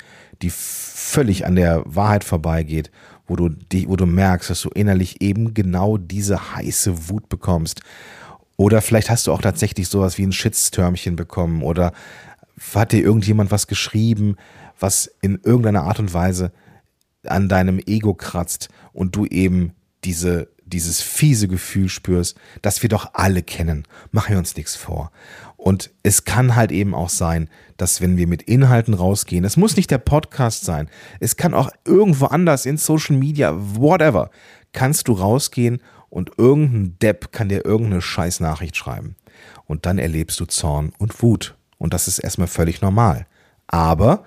die 0.42 0.50
völlig 0.50 1.46
an 1.46 1.54
der 1.54 1.82
Wahrheit 1.87 2.25
vorbeigeht, 2.25 2.90
wo 3.26 3.37
du, 3.37 3.50
wo 3.87 3.96
du 3.96 4.06
merkst, 4.06 4.50
dass 4.50 4.62
du 4.62 4.68
innerlich 4.70 5.23
eben 5.23 5.54
genau 5.54 5.96
diese 5.96 6.54
heiße 6.54 7.08
Wut 7.08 7.28
bekommst. 7.28 7.80
Oder 8.56 8.82
vielleicht 8.82 9.11
hast 9.11 9.26
du 9.26 9.32
auch 9.32 9.42
tatsächlich 9.42 9.88
sowas 9.88 10.18
wie 10.18 10.26
ein 10.26 10.32
Shitstürmchen 10.32 11.16
bekommen 11.16 11.62
oder 11.62 11.92
hat 12.75 12.92
dir 12.92 13.02
irgendjemand 13.02 13.50
was 13.50 13.66
geschrieben, 13.66 14.37
was 14.78 15.11
in 15.23 15.40
irgendeiner 15.42 15.84
Art 15.84 15.99
und 15.99 16.12
Weise 16.14 16.52
an 17.26 17.49
deinem 17.49 17.80
Ego 17.84 18.14
kratzt 18.14 18.68
und 18.92 19.16
du 19.16 19.26
eben 19.26 19.73
diese 20.04 20.49
dieses 20.66 21.00
fiese 21.00 21.49
Gefühl 21.49 21.88
spürst, 21.88 22.37
das 22.62 22.83
wir 22.83 22.88
doch 22.88 23.11
alle 23.14 23.42
kennen. 23.42 23.85
Machen 24.11 24.30
wir 24.33 24.38
uns 24.38 24.56
nichts 24.56 24.76
vor. 24.76 25.11
Und 25.56 25.90
es 26.02 26.25
kann 26.25 26.56
halt 26.56 26.73
eben 26.73 26.94
auch 26.94 27.09
sein, 27.09 27.49
dass 27.76 28.00
wenn 28.00 28.16
wir 28.16 28.26
mit 28.26 28.42
Inhalten 28.42 28.94
rausgehen, 28.94 29.44
es 29.44 29.56
muss 29.56 29.76
nicht 29.76 29.90
der 29.90 29.99
Podcast 29.99 30.64
sein, 30.64 30.88
es 31.21 31.37
kann 31.37 31.54
auch 31.54 31.71
irgendwo 31.85 32.26
anders 32.26 32.66
in 32.66 32.76
Social 32.76 33.16
Media, 33.16 33.54
whatever, 33.56 34.30
kannst 34.73 35.09
du 35.09 35.12
rausgehen 35.12 35.80
und 36.11 36.33
irgendein 36.37 36.99
Depp 37.00 37.33
kann 37.33 37.49
dir 37.49 37.64
irgendeine 37.64 38.02
Scheißnachricht 38.02 38.76
schreiben. 38.76 39.16
Und 39.64 39.87
dann 39.87 39.99
erlebst 39.99 40.38
du 40.38 40.44
Zorn 40.44 40.92
und 40.99 41.23
Wut. 41.23 41.56
Und 41.78 41.94
das 41.94 42.09
ist 42.09 42.18
erstmal 42.18 42.49
völlig 42.49 42.83
normal. 42.83 43.26
Aber 43.66 44.25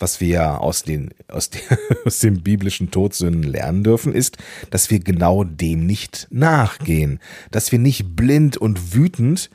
was 0.00 0.20
wir 0.20 0.60
aus 0.60 0.82
den, 0.82 1.10
aus, 1.28 1.50
den, 1.50 1.60
aus 2.04 2.18
den 2.18 2.42
biblischen 2.42 2.90
Todsünden 2.90 3.42
lernen 3.42 3.84
dürfen, 3.84 4.12
ist, 4.14 4.38
dass 4.70 4.90
wir 4.90 4.98
genau 4.98 5.44
dem 5.44 5.86
nicht 5.86 6.26
nachgehen. 6.30 7.20
Dass 7.50 7.70
wir 7.70 7.78
nicht 7.78 8.16
blind 8.16 8.56
und 8.56 8.94
wütend 8.94 9.50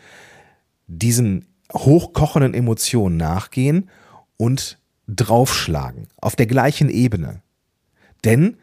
diesen 0.88 1.48
hochkochenden 1.74 2.54
Emotionen 2.54 3.18
nachgehen 3.18 3.90
und 4.38 4.78
draufschlagen. 5.08 6.08
Auf 6.22 6.36
der 6.36 6.46
gleichen 6.46 6.90
Ebene. 6.90 7.42
Denn 8.24 8.58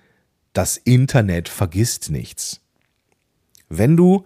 das 0.52 0.76
Internet 0.76 1.48
vergisst 1.48 2.10
nichts. 2.10 2.60
Wenn 3.68 3.96
du 3.96 4.24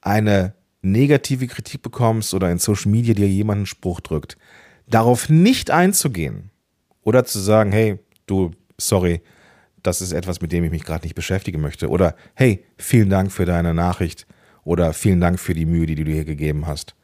eine 0.00 0.54
negative 0.80 1.46
Kritik 1.46 1.82
bekommst 1.82 2.32
oder 2.32 2.50
in 2.50 2.58
Social 2.58 2.90
Media 2.90 3.14
dir 3.14 3.28
jemand 3.28 3.58
einen 3.58 3.66
Spruch 3.66 4.00
drückt, 4.00 4.38
darauf 4.86 5.28
nicht 5.28 5.70
einzugehen 5.70 6.50
oder 7.06 7.24
zu 7.24 7.38
sagen, 7.38 7.70
hey, 7.70 8.00
du, 8.26 8.50
sorry, 8.78 9.22
das 9.82 10.02
ist 10.02 10.10
etwas, 10.10 10.40
mit 10.40 10.50
dem 10.50 10.64
ich 10.64 10.72
mich 10.72 10.82
gerade 10.82 11.04
nicht 11.04 11.14
beschäftigen 11.14 11.60
möchte. 11.60 11.88
Oder 11.88 12.16
hey, 12.34 12.64
vielen 12.76 13.08
Dank 13.08 13.30
für 13.30 13.44
deine 13.44 13.74
Nachricht 13.74 14.26
oder 14.64 14.92
vielen 14.92 15.20
Dank 15.20 15.38
für 15.38 15.54
die 15.54 15.66
Mühe, 15.66 15.86
die 15.86 15.94
du 15.94 16.02
dir 16.02 16.24
gegeben 16.24 16.66
hast. 16.66 16.96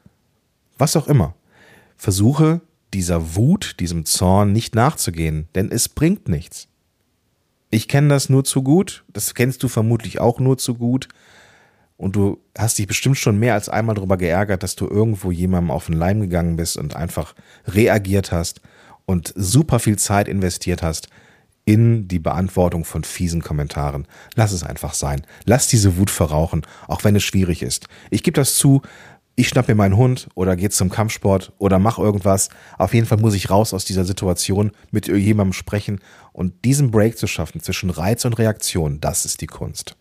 Was 0.76 0.96
auch 0.96 1.06
immer. 1.06 1.36
Versuche 1.96 2.60
dieser 2.92 3.36
Wut, 3.36 3.76
diesem 3.78 4.04
Zorn 4.04 4.52
nicht 4.52 4.74
nachzugehen, 4.74 5.48
denn 5.54 5.70
es 5.70 5.88
bringt 5.88 6.28
nichts. 6.28 6.66
Ich 7.70 7.86
kenne 7.86 8.08
das 8.08 8.28
nur 8.28 8.42
zu 8.42 8.64
gut, 8.64 9.04
das 9.12 9.36
kennst 9.36 9.62
du 9.62 9.68
vermutlich 9.68 10.18
auch 10.18 10.40
nur 10.40 10.58
zu 10.58 10.74
gut. 10.74 11.06
Und 11.96 12.16
du 12.16 12.40
hast 12.58 12.76
dich 12.76 12.88
bestimmt 12.88 13.18
schon 13.18 13.38
mehr 13.38 13.54
als 13.54 13.68
einmal 13.68 13.94
darüber 13.94 14.16
geärgert, 14.16 14.64
dass 14.64 14.74
du 14.74 14.88
irgendwo 14.88 15.30
jemandem 15.30 15.70
auf 15.70 15.86
den 15.86 15.94
Leim 15.94 16.20
gegangen 16.20 16.56
bist 16.56 16.76
und 16.76 16.96
einfach 16.96 17.36
reagiert 17.68 18.32
hast 18.32 18.60
und 19.06 19.32
super 19.36 19.78
viel 19.78 19.98
Zeit 19.98 20.28
investiert 20.28 20.82
hast 20.82 21.08
in 21.64 22.08
die 22.08 22.18
Beantwortung 22.18 22.84
von 22.84 23.04
fiesen 23.04 23.42
Kommentaren. 23.42 24.06
Lass 24.34 24.52
es 24.52 24.64
einfach 24.64 24.94
sein. 24.94 25.22
Lass 25.44 25.68
diese 25.68 25.96
Wut 25.96 26.10
verrauchen, 26.10 26.62
auch 26.88 27.04
wenn 27.04 27.14
es 27.14 27.22
schwierig 27.22 27.62
ist. 27.62 27.86
Ich 28.10 28.22
gebe 28.22 28.34
das 28.34 28.56
zu, 28.56 28.82
ich 29.36 29.48
schnapp 29.48 29.68
mir 29.68 29.74
meinen 29.74 29.96
Hund 29.96 30.28
oder 30.34 30.56
gehe 30.56 30.70
zum 30.70 30.90
Kampfsport 30.90 31.52
oder 31.58 31.78
mach 31.78 31.98
irgendwas. 31.98 32.48
Auf 32.78 32.94
jeden 32.94 33.06
Fall 33.06 33.18
muss 33.18 33.34
ich 33.34 33.48
raus 33.48 33.72
aus 33.72 33.84
dieser 33.84 34.04
Situation, 34.04 34.72
mit 34.90 35.06
jemandem 35.06 35.52
sprechen 35.52 36.00
und 36.32 36.64
diesen 36.64 36.90
Break 36.90 37.16
zu 37.16 37.26
schaffen 37.26 37.60
zwischen 37.60 37.90
Reiz 37.90 38.24
und 38.24 38.34
Reaktion, 38.34 39.00
das 39.00 39.24
ist 39.24 39.40
die 39.40 39.46
Kunst. 39.46 39.96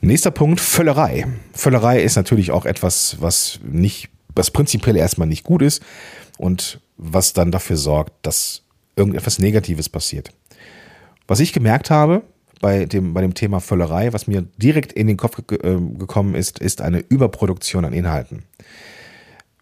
Nächster 0.00 0.30
Punkt, 0.30 0.60
Völlerei. 0.60 1.26
Völlerei 1.52 2.02
ist 2.02 2.16
natürlich 2.16 2.50
auch 2.50 2.64
etwas, 2.64 3.18
was 3.20 3.60
nicht, 3.62 4.08
was 4.34 4.50
prinzipiell 4.50 4.96
erstmal 4.96 5.28
nicht 5.28 5.44
gut 5.44 5.62
ist 5.62 5.82
und 6.38 6.80
was 6.96 7.32
dann 7.32 7.50
dafür 7.50 7.76
sorgt, 7.76 8.12
dass 8.26 8.62
irgendetwas 8.96 9.38
Negatives 9.38 9.88
passiert. 9.88 10.30
Was 11.26 11.40
ich 11.40 11.52
gemerkt 11.52 11.90
habe, 11.90 12.22
bei 12.60 12.84
dem, 12.84 13.12
bei 13.12 13.20
dem 13.20 13.34
Thema 13.34 13.60
Völlerei, 13.60 14.12
was 14.12 14.26
mir 14.26 14.42
direkt 14.56 14.92
in 14.92 15.08
den 15.08 15.16
Kopf 15.16 15.40
ge 15.46 15.58
äh, 15.58 15.78
gekommen 15.98 16.34
ist, 16.34 16.60
ist 16.60 16.80
eine 16.80 17.00
Überproduktion 17.00 17.84
an 17.84 17.92
Inhalten. 17.92 18.44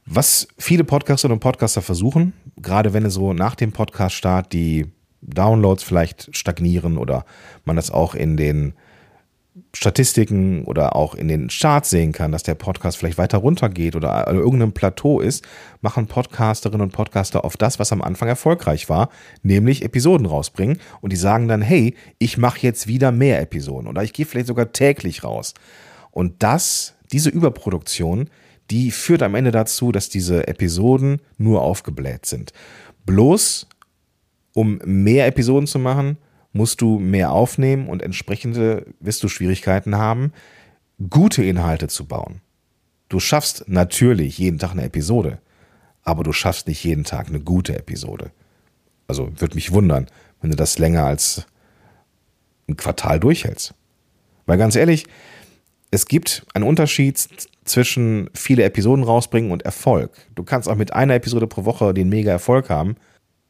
Was 0.05 0.49
viele 0.59 0.85
Podcasterinnen 0.85 1.37
und 1.37 1.41
Podcaster 1.41 1.83
versuchen, 1.83 2.33
gerade 2.57 2.93
wenn 2.93 3.05
es 3.05 3.15
so 3.15 3.33
nach 3.33 3.55
dem 3.55 3.73
Podcast-Start 3.73 4.53
die 4.53 4.87
Downloads 5.23 5.83
vielleicht 5.83 6.35
stagnieren 6.37 6.99
oder 6.99 7.25
man 7.65 7.77
das 7.77 7.91
auch 7.91 8.15
in 8.15 8.37
den 8.37 8.75
Statistiken 9.75 10.65
oder 10.65 10.95
auch 10.95 11.15
in 11.15 11.29
den 11.29 11.49
Charts 11.49 11.91
sehen 11.91 12.13
kann, 12.13 12.33
dass 12.33 12.43
der 12.45 12.55
Podcast 12.55 12.97
vielleicht 12.97 13.19
weiter 13.19 13.39
runtergeht 13.39 13.97
oder 13.97 14.29
an 14.29 14.37
irgendeinem 14.37 14.73
Plateau 14.73 15.21
ist, 15.21 15.45
machen 15.81 16.07
Podcasterinnen 16.07 16.83
und 16.83 16.93
Podcaster 16.93 17.45
auf 17.45 17.57
das, 17.57 17.79
was 17.79 17.93
am 17.93 18.03
Anfang 18.03 18.29
erfolgreich 18.29 18.89
war, 18.89 19.11
nämlich 19.43 19.83
Episoden 19.85 20.27
rausbringen 20.27 20.79
und 21.01 21.13
die 21.13 21.17
sagen 21.17 21.49
dann, 21.49 21.63
hey, 21.63 21.95
ich 22.19 22.39
mache 22.39 22.61
jetzt 22.61 22.87
wieder 22.87 23.11
mehr 23.11 23.41
Episoden 23.41 23.89
oder 23.89 24.05
ich 24.05 24.13
gehe 24.13 24.27
vielleicht 24.27 24.47
sogar 24.47 24.73
täglich 24.73 25.25
raus. 25.25 25.55
Und 26.13 26.43
das, 26.43 26.95
diese 27.13 27.31
Überproduktion, 27.31 28.31
die 28.71 28.93
führt 28.93 29.23
am 29.23 29.35
Ende 29.35 29.51
dazu, 29.51 29.91
dass 29.91 30.09
diese 30.09 30.47
Episoden 30.47 31.21
nur 31.39 31.63
aufgebläht 31.63 32.25
sind. 32.27 32.53
Bloß 33.05 33.67
um 34.55 34.81
mehr 34.85 35.27
Episoden 35.27 35.67
zu 35.67 35.79
machen, 35.79 36.19
musst 36.53 36.81
du 36.81 36.99
mehr 36.99 37.33
aufnehmen 37.33 37.89
und 37.89 38.03
entsprechende 38.03 38.87
wirst 39.01 39.23
du 39.23 39.29
Schwierigkeiten 39.29 39.97
haben, 39.97 40.33
gute 41.09 41.45
Inhalte 41.45 41.89
zu 41.89 42.07
bauen. 42.07 42.41
Du 43.09 43.21
schaffst 43.21 43.65
natürlich 43.69 44.39
jeden 44.39 44.59
Tag 44.59 44.73
eine 44.73 44.85
Episode, 44.85 45.39
aber 46.03 46.23
du 46.23 46.33
schaffst 46.33 46.67
nicht 46.67 46.85
jeden 46.85 47.05
Tag 47.05 47.29
eine 47.29 47.41
gute 47.41 47.77
Episode. 47.77 48.31
Also 49.07 49.31
würde 49.41 49.55
mich 49.55 49.73
wundern, 49.73 50.07
wenn 50.41 50.51
du 50.51 50.57
das 50.57 50.79
länger 50.79 51.05
als 51.05 51.47
ein 52.69 52.77
Quartal 52.77 53.19
durchhältst. 53.19 53.75
Weil 54.47 54.59
ganz 54.59 54.77
ehrlich, 54.77 55.07
es 55.91 56.07
gibt 56.07 56.47
einen 56.55 56.65
Unterschied 56.65 57.19
zwischen 57.65 58.31
viele 58.35 58.63
Episoden 58.63 59.05
rausbringen 59.05 59.51
und 59.51 59.63
Erfolg. 59.63 60.13
Du 60.35 60.45
kannst 60.45 60.69
auch 60.69 60.77
mit 60.77 60.93
einer 60.93 61.15
Episode 61.15 61.47
pro 61.47 61.65
Woche 61.65 61.93
den 61.95 62.09
mega 62.09 62.31
Erfolg 62.31 62.71
haben, 62.71 62.97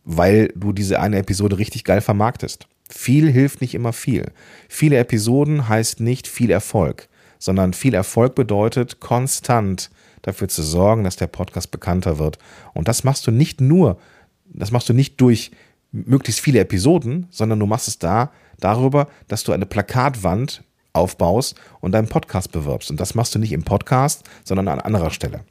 weil 0.04 0.48
du 0.56 0.72
diese 0.72 1.00
eine 1.00 1.18
Episode 1.18 1.58
richtig 1.58 1.84
geil 1.84 2.00
vermarktest. 2.00 2.66
Viel 2.90 3.30
hilft 3.30 3.60
nicht 3.60 3.74
immer 3.74 3.92
viel. 3.92 4.32
Viele 4.68 4.98
Episoden 4.98 5.68
heißt 5.68 6.00
nicht 6.00 6.26
viel 6.26 6.50
Erfolg, 6.50 7.08
sondern 7.38 7.72
viel 7.72 7.94
Erfolg 7.94 8.34
bedeutet 8.34 9.00
konstant 9.00 9.90
dafür 10.22 10.48
zu 10.48 10.62
sorgen, 10.62 11.04
dass 11.04 11.16
der 11.16 11.28
Podcast 11.28 11.70
bekannter 11.70 12.18
wird. 12.18 12.38
Und 12.74 12.88
das 12.88 13.04
machst 13.04 13.26
du 13.26 13.30
nicht 13.30 13.60
nur, 13.60 13.98
das 14.44 14.72
machst 14.72 14.88
du 14.88 14.92
nicht 14.92 15.20
durch 15.20 15.52
möglichst 15.92 16.40
viele 16.40 16.60
Episoden, 16.60 17.26
sondern 17.30 17.60
du 17.60 17.66
machst 17.66 17.88
es 17.88 17.98
da 17.98 18.32
darüber, 18.58 19.08
dass 19.28 19.44
du 19.44 19.52
eine 19.52 19.66
Plakatwand 19.66 20.64
aufbaust 20.92 21.54
und 21.80 21.92
deinen 21.92 22.08
Podcast 22.08 22.50
bewirbst. 22.50 22.90
Und 22.90 23.00
das 23.00 23.14
machst 23.14 23.34
du 23.34 23.38
nicht 23.38 23.52
im 23.52 23.62
Podcast, 23.62 24.24
sondern 24.44 24.68
an 24.68 24.80
anderer 24.80 25.10
Stelle. 25.10 25.44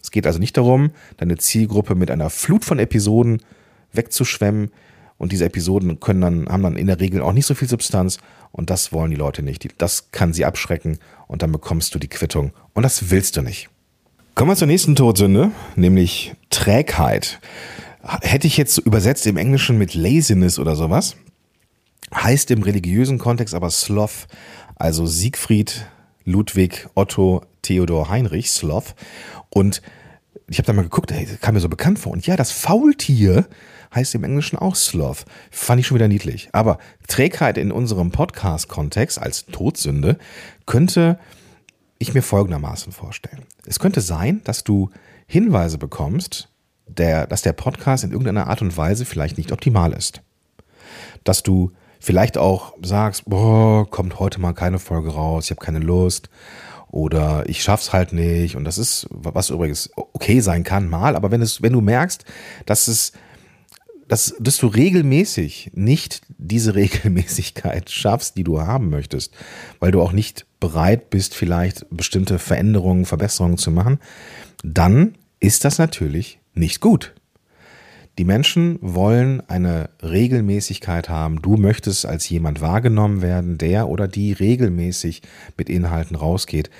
Es 0.00 0.12
geht 0.12 0.26
also 0.26 0.38
nicht 0.38 0.56
darum, 0.56 0.90
deine 1.16 1.36
Zielgruppe 1.36 1.96
mit 1.96 2.12
einer 2.12 2.30
Flut 2.30 2.64
von 2.64 2.78
Episoden 2.78 3.42
wegzuschwemmen, 3.92 4.70
und 5.18 5.32
diese 5.32 5.44
Episoden 5.44 6.00
können 6.00 6.20
dann, 6.20 6.48
haben 6.48 6.62
dann 6.62 6.76
in 6.76 6.86
der 6.86 7.00
Regel 7.00 7.22
auch 7.22 7.32
nicht 7.32 7.46
so 7.46 7.54
viel 7.54 7.68
Substanz 7.68 8.18
und 8.52 8.70
das 8.70 8.92
wollen 8.92 9.10
die 9.10 9.16
Leute 9.16 9.42
nicht. 9.42 9.68
Das 9.78 10.10
kann 10.12 10.32
sie 10.32 10.44
abschrecken 10.44 10.98
und 11.26 11.42
dann 11.42 11.52
bekommst 11.52 11.94
du 11.94 11.98
die 11.98 12.08
Quittung 12.08 12.52
und 12.74 12.82
das 12.82 13.10
willst 13.10 13.36
du 13.36 13.42
nicht. 13.42 13.68
Kommen 14.34 14.50
wir 14.50 14.56
zur 14.56 14.66
nächsten 14.66 14.96
Todsünde, 14.96 15.50
nämlich 15.76 16.34
Trägheit. 16.50 17.40
Hätte 18.02 18.46
ich 18.46 18.56
jetzt 18.56 18.78
übersetzt 18.78 19.26
im 19.26 19.36
Englischen 19.36 19.78
mit 19.78 19.94
Laziness 19.94 20.58
oder 20.58 20.76
sowas, 20.76 21.16
heißt 22.14 22.50
im 22.50 22.62
religiösen 22.62 23.18
Kontext 23.18 23.54
aber 23.54 23.70
Sloth, 23.70 24.26
also 24.76 25.06
Siegfried, 25.06 25.86
Ludwig, 26.24 26.88
Otto, 26.94 27.44
Theodor 27.62 28.10
Heinrich, 28.10 28.50
Sloth. 28.50 28.94
Und 29.48 29.80
ich 30.48 30.58
habe 30.58 30.66
da 30.66 30.72
mal 30.72 30.82
geguckt, 30.82 31.10
das 31.10 31.40
kam 31.40 31.54
mir 31.54 31.60
so 31.60 31.68
bekannt 31.68 31.98
vor. 31.98 32.12
Und 32.12 32.26
ja, 32.26 32.36
das 32.36 32.52
Faultier 32.52 33.48
heißt 33.94 34.14
im 34.14 34.24
Englischen 34.24 34.56
auch 34.56 34.76
Sloth. 34.76 35.24
Fand 35.50 35.80
ich 35.80 35.86
schon 35.86 35.96
wieder 35.96 36.08
niedlich. 36.08 36.48
Aber 36.52 36.78
Trägheit 37.08 37.58
in 37.58 37.72
unserem 37.72 38.12
Podcast-Kontext 38.12 39.20
als 39.20 39.46
Todsünde 39.46 40.18
könnte 40.64 41.18
ich 41.98 42.14
mir 42.14 42.22
folgendermaßen 42.22 42.92
vorstellen. 42.92 43.42
Es 43.66 43.78
könnte 43.78 44.00
sein, 44.00 44.40
dass 44.44 44.62
du 44.62 44.90
Hinweise 45.26 45.78
bekommst, 45.78 46.48
der, 46.86 47.26
dass 47.26 47.42
der 47.42 47.52
Podcast 47.52 48.04
in 48.04 48.12
irgendeiner 48.12 48.46
Art 48.46 48.62
und 48.62 48.76
Weise 48.76 49.04
vielleicht 49.04 49.38
nicht 49.38 49.50
optimal 49.50 49.92
ist. 49.92 50.22
Dass 51.24 51.42
du 51.42 51.72
vielleicht 51.98 52.38
auch 52.38 52.74
sagst, 52.82 53.24
boah, 53.28 53.90
kommt 53.90 54.20
heute 54.20 54.40
mal 54.40 54.52
keine 54.52 54.78
Folge 54.78 55.10
raus, 55.10 55.46
ich 55.46 55.50
habe 55.50 55.64
keine 55.64 55.80
Lust 55.80 56.28
oder 56.90 57.48
ich 57.48 57.62
schaff's 57.62 57.92
halt 57.92 58.12
nicht 58.12 58.56
und 58.56 58.64
das 58.64 58.78
ist 58.78 59.06
was 59.10 59.50
übrigens 59.50 59.90
okay 59.94 60.40
sein 60.40 60.64
kann 60.64 60.88
mal, 60.88 61.16
aber 61.16 61.30
wenn 61.30 61.42
es 61.42 61.62
wenn 61.62 61.72
du 61.72 61.80
merkst, 61.80 62.24
dass 62.64 62.88
es 62.88 63.12
dass, 64.08 64.36
dass 64.38 64.58
du 64.58 64.68
regelmäßig 64.68 65.72
nicht 65.74 66.22
diese 66.38 66.74
Regelmäßigkeit 66.76 67.90
schaffst, 67.90 68.36
die 68.36 68.44
du 68.44 68.60
haben 68.60 68.88
möchtest, 68.88 69.34
weil 69.80 69.90
du 69.90 70.00
auch 70.00 70.12
nicht 70.12 70.46
bereit 70.60 71.10
bist, 71.10 71.34
vielleicht 71.34 71.86
bestimmte 71.90 72.38
Veränderungen, 72.38 73.04
Verbesserungen 73.04 73.58
zu 73.58 73.72
machen, 73.72 73.98
dann 74.62 75.16
ist 75.40 75.64
das 75.64 75.78
natürlich 75.78 76.38
nicht 76.54 76.80
gut. 76.80 77.15
Die 78.18 78.24
Menschen 78.24 78.78
wollen 78.80 79.42
eine 79.48 79.90
Regelmäßigkeit 80.02 81.08
haben. 81.08 81.42
Du 81.42 81.56
möchtest 81.56 82.06
als 82.06 82.28
jemand 82.28 82.60
wahrgenommen 82.60 83.20
werden, 83.20 83.58
der 83.58 83.88
oder 83.88 84.08
die 84.08 84.32
regelmäßig 84.32 85.22
mit 85.56 85.68
Inhalten 85.68 86.16
rausgeht. 86.16 86.70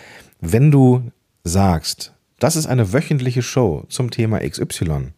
Wenn 0.40 0.71
du 0.71 1.11
sagst, 1.45 2.14
das 2.38 2.57
ist 2.57 2.66
eine 2.66 2.93
wöchentliche 2.93 3.43
Show 3.43 3.85
zum 3.88 4.11
Thema 4.11 4.40
XY, 4.40 5.12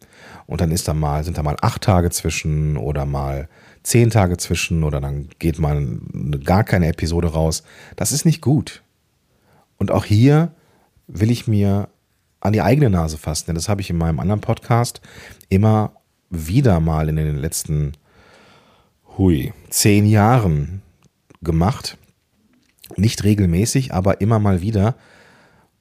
und 0.49 0.61
dann 0.61 0.71
ist 0.71 0.87
da 0.87 0.95
mal, 0.95 1.23
sind 1.23 1.37
da 1.37 1.43
mal 1.43 1.57
acht 1.61 1.83
Tage 1.83 2.09
zwischen 2.09 2.75
oder 2.75 3.05
mal 3.05 3.47
zehn 3.83 4.09
Tage 4.09 4.35
zwischen 4.37 4.83
oder 4.83 4.99
dann 4.99 5.29
geht 5.37 5.59
mal 5.59 5.99
gar 6.43 6.63
keine 6.63 6.87
Episode 6.87 7.27
raus. 7.27 7.61
Das 7.95 8.11
ist 8.11 8.25
nicht 8.25 8.41
gut. 8.41 8.81
Und 9.77 9.91
auch 9.91 10.05
hier 10.05 10.51
will 11.05 11.29
ich 11.29 11.47
mir 11.47 11.89
an 12.39 12.53
die 12.53 12.63
eigene 12.63 12.89
Nase 12.89 13.19
fassen, 13.19 13.45
denn 13.47 13.55
das 13.55 13.69
habe 13.69 13.81
ich 13.81 13.91
in 13.91 13.97
meinem 13.99 14.19
anderen 14.19 14.41
Podcast 14.41 15.01
immer 15.49 15.91
wieder 16.29 16.79
mal 16.79 17.09
in 17.09 17.15
den 17.15 17.37
letzten, 17.37 17.93
hui, 19.17 19.53
zehn 19.69 20.05
Jahren 20.05 20.81
gemacht. 21.41 21.97
Nicht 22.95 23.23
regelmäßig, 23.23 23.93
aber 23.93 24.21
immer 24.21 24.39
mal 24.39 24.61
wieder. 24.61 24.95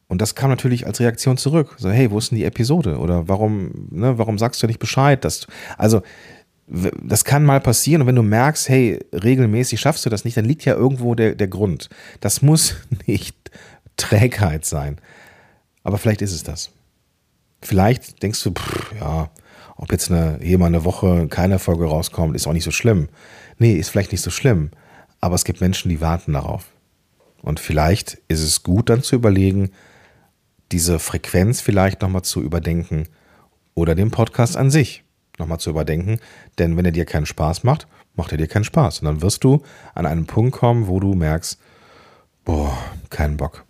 Und 0.08 0.22
das 0.22 0.34
kam 0.34 0.50
natürlich 0.50 0.86
als 0.86 1.00
Reaktion 1.00 1.36
zurück. 1.36 1.76
So, 1.78 1.90
hey, 1.90 2.10
wo 2.10 2.18
ist 2.18 2.30
denn 2.30 2.38
die 2.38 2.44
Episode? 2.44 2.98
Oder 2.98 3.28
warum, 3.28 3.88
ne, 3.90 4.16
warum 4.18 4.38
sagst 4.38 4.62
du 4.62 4.66
nicht 4.66 4.78
Bescheid? 4.78 5.24
Dass, 5.24 5.46
also, 5.76 6.02
das 6.66 7.24
kann 7.24 7.44
mal 7.44 7.60
passieren. 7.60 8.02
Und 8.02 8.08
wenn 8.08 8.14
du 8.14 8.22
merkst, 8.22 8.68
hey, 8.68 8.98
regelmäßig 9.12 9.80
schaffst 9.80 10.04
du 10.06 10.10
das 10.10 10.24
nicht, 10.24 10.36
dann 10.36 10.44
liegt 10.44 10.64
ja 10.64 10.74
irgendwo 10.74 11.14
der, 11.14 11.34
der 11.34 11.48
Grund. 11.48 11.88
Das 12.20 12.42
muss 12.42 12.76
nicht 13.06 13.36
Trägheit 13.96 14.64
sein. 14.64 14.98
Aber 15.82 15.98
vielleicht 15.98 16.22
ist 16.22 16.32
es 16.32 16.42
das. 16.42 16.70
Vielleicht 17.62 18.22
denkst 18.22 18.42
du, 18.42 18.52
pff, 18.52 18.94
ja, 18.98 19.30
ob 19.78 19.92
jetzt 19.92 20.10
eine, 20.10 20.38
hier 20.42 20.58
mal 20.58 20.66
eine 20.66 20.84
Woche 20.84 21.28
keine 21.28 21.58
Folge 21.58 21.86
rauskommt, 21.86 22.34
ist 22.36 22.46
auch 22.46 22.52
nicht 22.52 22.64
so 22.64 22.72
schlimm. 22.72 23.08
Nee, 23.58 23.74
ist 23.74 23.88
vielleicht 23.88 24.12
nicht 24.12 24.22
so 24.22 24.30
schlimm. 24.30 24.70
Aber 25.20 25.36
es 25.36 25.44
gibt 25.44 25.60
Menschen, 25.60 25.88
die 25.88 26.00
warten 26.00 26.32
darauf. 26.34 26.66
Und 27.42 27.60
vielleicht 27.60 28.18
ist 28.26 28.42
es 28.42 28.64
gut, 28.64 28.90
dann 28.90 29.02
zu 29.02 29.14
überlegen, 29.14 29.70
diese 30.72 30.98
Frequenz 30.98 31.60
vielleicht 31.60 32.02
nochmal 32.02 32.22
zu 32.22 32.42
überdenken 32.42 33.04
oder 33.74 33.94
den 33.94 34.10
Podcast 34.10 34.56
an 34.56 34.70
sich 34.70 35.04
nochmal 35.38 35.60
zu 35.60 35.70
überdenken. 35.70 36.18
Denn 36.58 36.76
wenn 36.76 36.84
er 36.84 36.92
dir 36.92 37.04
keinen 37.04 37.26
Spaß 37.26 37.62
macht, 37.62 37.86
macht 38.16 38.32
er 38.32 38.38
dir 38.38 38.48
keinen 38.48 38.64
Spaß. 38.64 39.00
Und 39.00 39.06
dann 39.06 39.22
wirst 39.22 39.44
du 39.44 39.62
an 39.94 40.06
einen 40.06 40.26
Punkt 40.26 40.52
kommen, 40.52 40.88
wo 40.88 40.98
du 40.98 41.14
merkst, 41.14 41.60
boah, 42.44 42.76
keinen 43.10 43.36
Bock. 43.36 43.67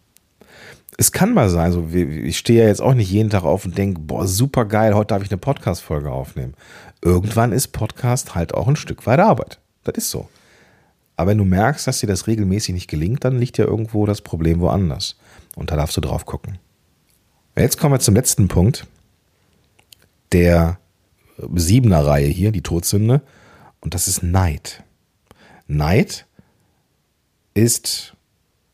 Es 1.00 1.12
kann 1.12 1.32
mal 1.32 1.48
sein, 1.48 1.70
so 1.70 1.88
ich 1.92 2.36
stehe 2.36 2.62
ja 2.62 2.66
jetzt 2.66 2.82
auch 2.82 2.92
nicht 2.92 3.08
jeden 3.08 3.30
Tag 3.30 3.44
auf 3.44 3.64
und 3.64 3.78
denke, 3.78 4.00
boah, 4.00 4.26
super 4.26 4.64
geil, 4.64 4.96
heute 4.96 5.14
darf 5.14 5.22
ich 5.22 5.30
eine 5.30 5.38
Podcast-Folge 5.38 6.10
aufnehmen. 6.10 6.54
Irgendwann 7.00 7.52
ist 7.52 7.68
Podcast 7.68 8.34
halt 8.34 8.52
auch 8.52 8.66
ein 8.66 8.74
Stück 8.74 9.06
weit 9.06 9.20
Arbeit. 9.20 9.60
Das 9.84 9.94
ist 9.96 10.10
so. 10.10 10.28
Aber 11.14 11.30
wenn 11.30 11.38
du 11.38 11.44
merkst, 11.44 11.86
dass 11.86 12.00
dir 12.00 12.08
das 12.08 12.26
regelmäßig 12.26 12.74
nicht 12.74 12.90
gelingt, 12.90 13.24
dann 13.24 13.38
liegt 13.38 13.58
ja 13.58 13.64
irgendwo 13.64 14.06
das 14.06 14.22
Problem 14.22 14.58
woanders. 14.58 15.16
Und 15.54 15.70
da 15.70 15.76
darfst 15.76 15.96
du 15.96 16.00
drauf 16.00 16.26
gucken. 16.26 16.58
Jetzt 17.56 17.78
kommen 17.78 17.94
wir 17.94 18.00
zum 18.00 18.16
letzten 18.16 18.48
Punkt 18.48 18.86
der 20.32 20.78
siebener 21.54 22.04
Reihe 22.04 22.26
hier, 22.26 22.50
die 22.50 22.62
Todsünde. 22.62 23.22
Und 23.80 23.94
das 23.94 24.08
ist 24.08 24.24
Neid. 24.24 24.82
Neid 25.68 26.26
ist 27.54 28.16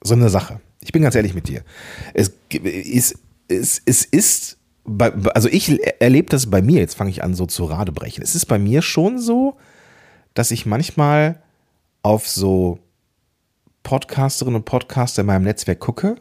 so 0.02 0.14
eine 0.14 0.30
Sache. 0.30 0.60
Ich 0.84 0.92
bin 0.92 1.02
ganz 1.02 1.14
ehrlich 1.14 1.34
mit 1.34 1.48
dir. 1.48 1.64
Es 2.12 2.32
ist, 2.50 3.18
es, 3.48 3.82
es 3.84 4.04
ist 4.04 4.58
also 5.32 5.48
ich 5.48 5.80
erlebe 6.00 6.28
das 6.28 6.50
bei 6.50 6.60
mir, 6.60 6.80
jetzt 6.80 6.94
fange 6.94 7.08
ich 7.10 7.24
an 7.24 7.34
so 7.34 7.46
zu 7.46 7.64
Radebrechen. 7.64 8.22
Es 8.22 8.34
ist 8.34 8.44
bei 8.46 8.58
mir 8.58 8.82
schon 8.82 9.18
so, 9.18 9.56
dass 10.34 10.50
ich 10.50 10.66
manchmal 10.66 11.42
auf 12.02 12.28
so 12.28 12.78
Podcasterinnen 13.82 14.56
und 14.56 14.66
Podcaster 14.66 15.22
in 15.22 15.26
meinem 15.26 15.44
Netzwerk 15.44 15.80
gucke, 15.80 16.16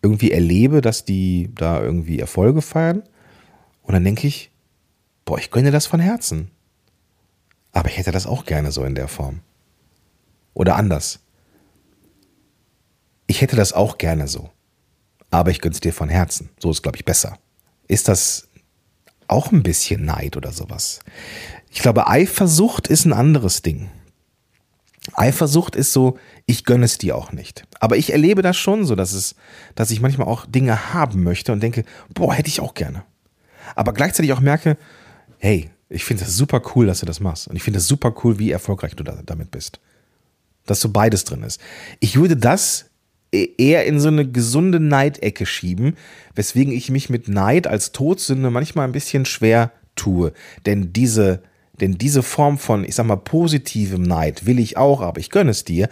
irgendwie 0.00 0.32
erlebe, 0.32 0.80
dass 0.80 1.04
die 1.04 1.50
da 1.54 1.82
irgendwie 1.82 2.18
Erfolge 2.18 2.62
feiern 2.62 3.02
und 3.82 3.92
dann 3.92 4.04
denke 4.04 4.26
ich, 4.26 4.50
boah, 5.24 5.38
ich 5.38 5.50
gönne 5.50 5.70
das 5.70 5.86
von 5.86 6.00
Herzen. 6.00 6.50
Aber 7.72 7.88
ich 7.88 7.98
hätte 7.98 8.12
das 8.12 8.26
auch 8.26 8.44
gerne 8.44 8.72
so 8.72 8.84
in 8.84 8.94
der 8.94 9.08
Form. 9.08 9.40
Oder 10.54 10.76
anders. 10.76 11.20
Ich 13.26 13.40
hätte 13.40 13.56
das 13.56 13.72
auch 13.72 13.98
gerne 13.98 14.28
so. 14.28 14.50
Aber 15.30 15.50
ich 15.50 15.60
gönn's 15.60 15.80
dir 15.80 15.92
von 15.92 16.08
Herzen. 16.08 16.50
So 16.58 16.70
ist, 16.70 16.82
glaube 16.82 16.96
ich, 16.96 17.04
besser. 17.04 17.38
Ist 17.88 18.08
das 18.08 18.48
auch 19.28 19.50
ein 19.50 19.62
bisschen 19.62 20.04
Neid 20.04 20.36
oder 20.36 20.52
sowas? 20.52 21.00
Ich 21.70 21.80
glaube, 21.80 22.06
Eifersucht 22.06 22.86
ist 22.86 23.06
ein 23.06 23.12
anderes 23.14 23.62
Ding. 23.62 23.90
Eifersucht 25.14 25.74
ist 25.74 25.92
so, 25.92 26.18
ich 26.46 26.64
gönne 26.64 26.84
es 26.84 26.98
dir 26.98 27.16
auch 27.16 27.32
nicht. 27.32 27.64
Aber 27.80 27.96
ich 27.96 28.12
erlebe 28.12 28.42
das 28.42 28.56
schon 28.56 28.84
so, 28.84 28.94
dass 28.94 29.12
es, 29.12 29.34
dass 29.74 29.90
ich 29.90 30.00
manchmal 30.00 30.28
auch 30.28 30.46
Dinge 30.46 30.94
haben 30.94 31.22
möchte 31.22 31.52
und 31.52 31.60
denke, 31.60 31.84
boah, 32.14 32.34
hätte 32.34 32.48
ich 32.48 32.60
auch 32.60 32.74
gerne. 32.74 33.04
Aber 33.74 33.94
gleichzeitig 33.94 34.32
auch 34.32 34.40
merke, 34.40 34.76
hey, 35.38 35.70
ich 35.88 36.04
finde 36.04 36.24
das 36.24 36.36
super 36.36 36.62
cool, 36.74 36.86
dass 36.86 37.00
du 37.00 37.06
das 37.06 37.20
machst. 37.20 37.48
Und 37.48 37.56
ich 37.56 37.62
finde 37.62 37.78
es 37.78 37.88
super 37.88 38.14
cool, 38.22 38.38
wie 38.38 38.50
erfolgreich 38.50 38.94
du 38.94 39.02
da, 39.02 39.20
damit 39.24 39.50
bist. 39.50 39.80
Dass 40.66 40.80
so 40.80 40.90
beides 40.90 41.24
drin 41.24 41.42
ist. 41.42 41.60
Ich 42.00 42.16
würde 42.16 42.36
das 42.36 42.90
eher 43.32 43.86
in 43.86 43.98
so 43.98 44.08
eine 44.08 44.30
gesunde 44.30 44.78
Neidecke 44.78 45.46
schieben, 45.46 45.96
weswegen 46.34 46.72
ich 46.72 46.90
mich 46.90 47.08
mit 47.10 47.28
Neid 47.28 47.66
als 47.66 47.92
Todsünde 47.92 48.50
manchmal 48.50 48.86
ein 48.86 48.92
bisschen 48.92 49.24
schwer 49.24 49.72
tue. 49.96 50.32
Denn 50.66 50.92
diese, 50.92 51.42
denn 51.80 51.96
diese 51.96 52.22
Form 52.22 52.58
von, 52.58 52.84
ich 52.84 52.94
sag 52.94 53.06
mal, 53.06 53.16
positivem 53.16 54.02
Neid 54.02 54.46
will 54.46 54.58
ich 54.58 54.76
auch, 54.76 55.00
aber 55.00 55.20
ich 55.20 55.30
gönne 55.30 55.50
es 55.50 55.64
dir. 55.64 55.88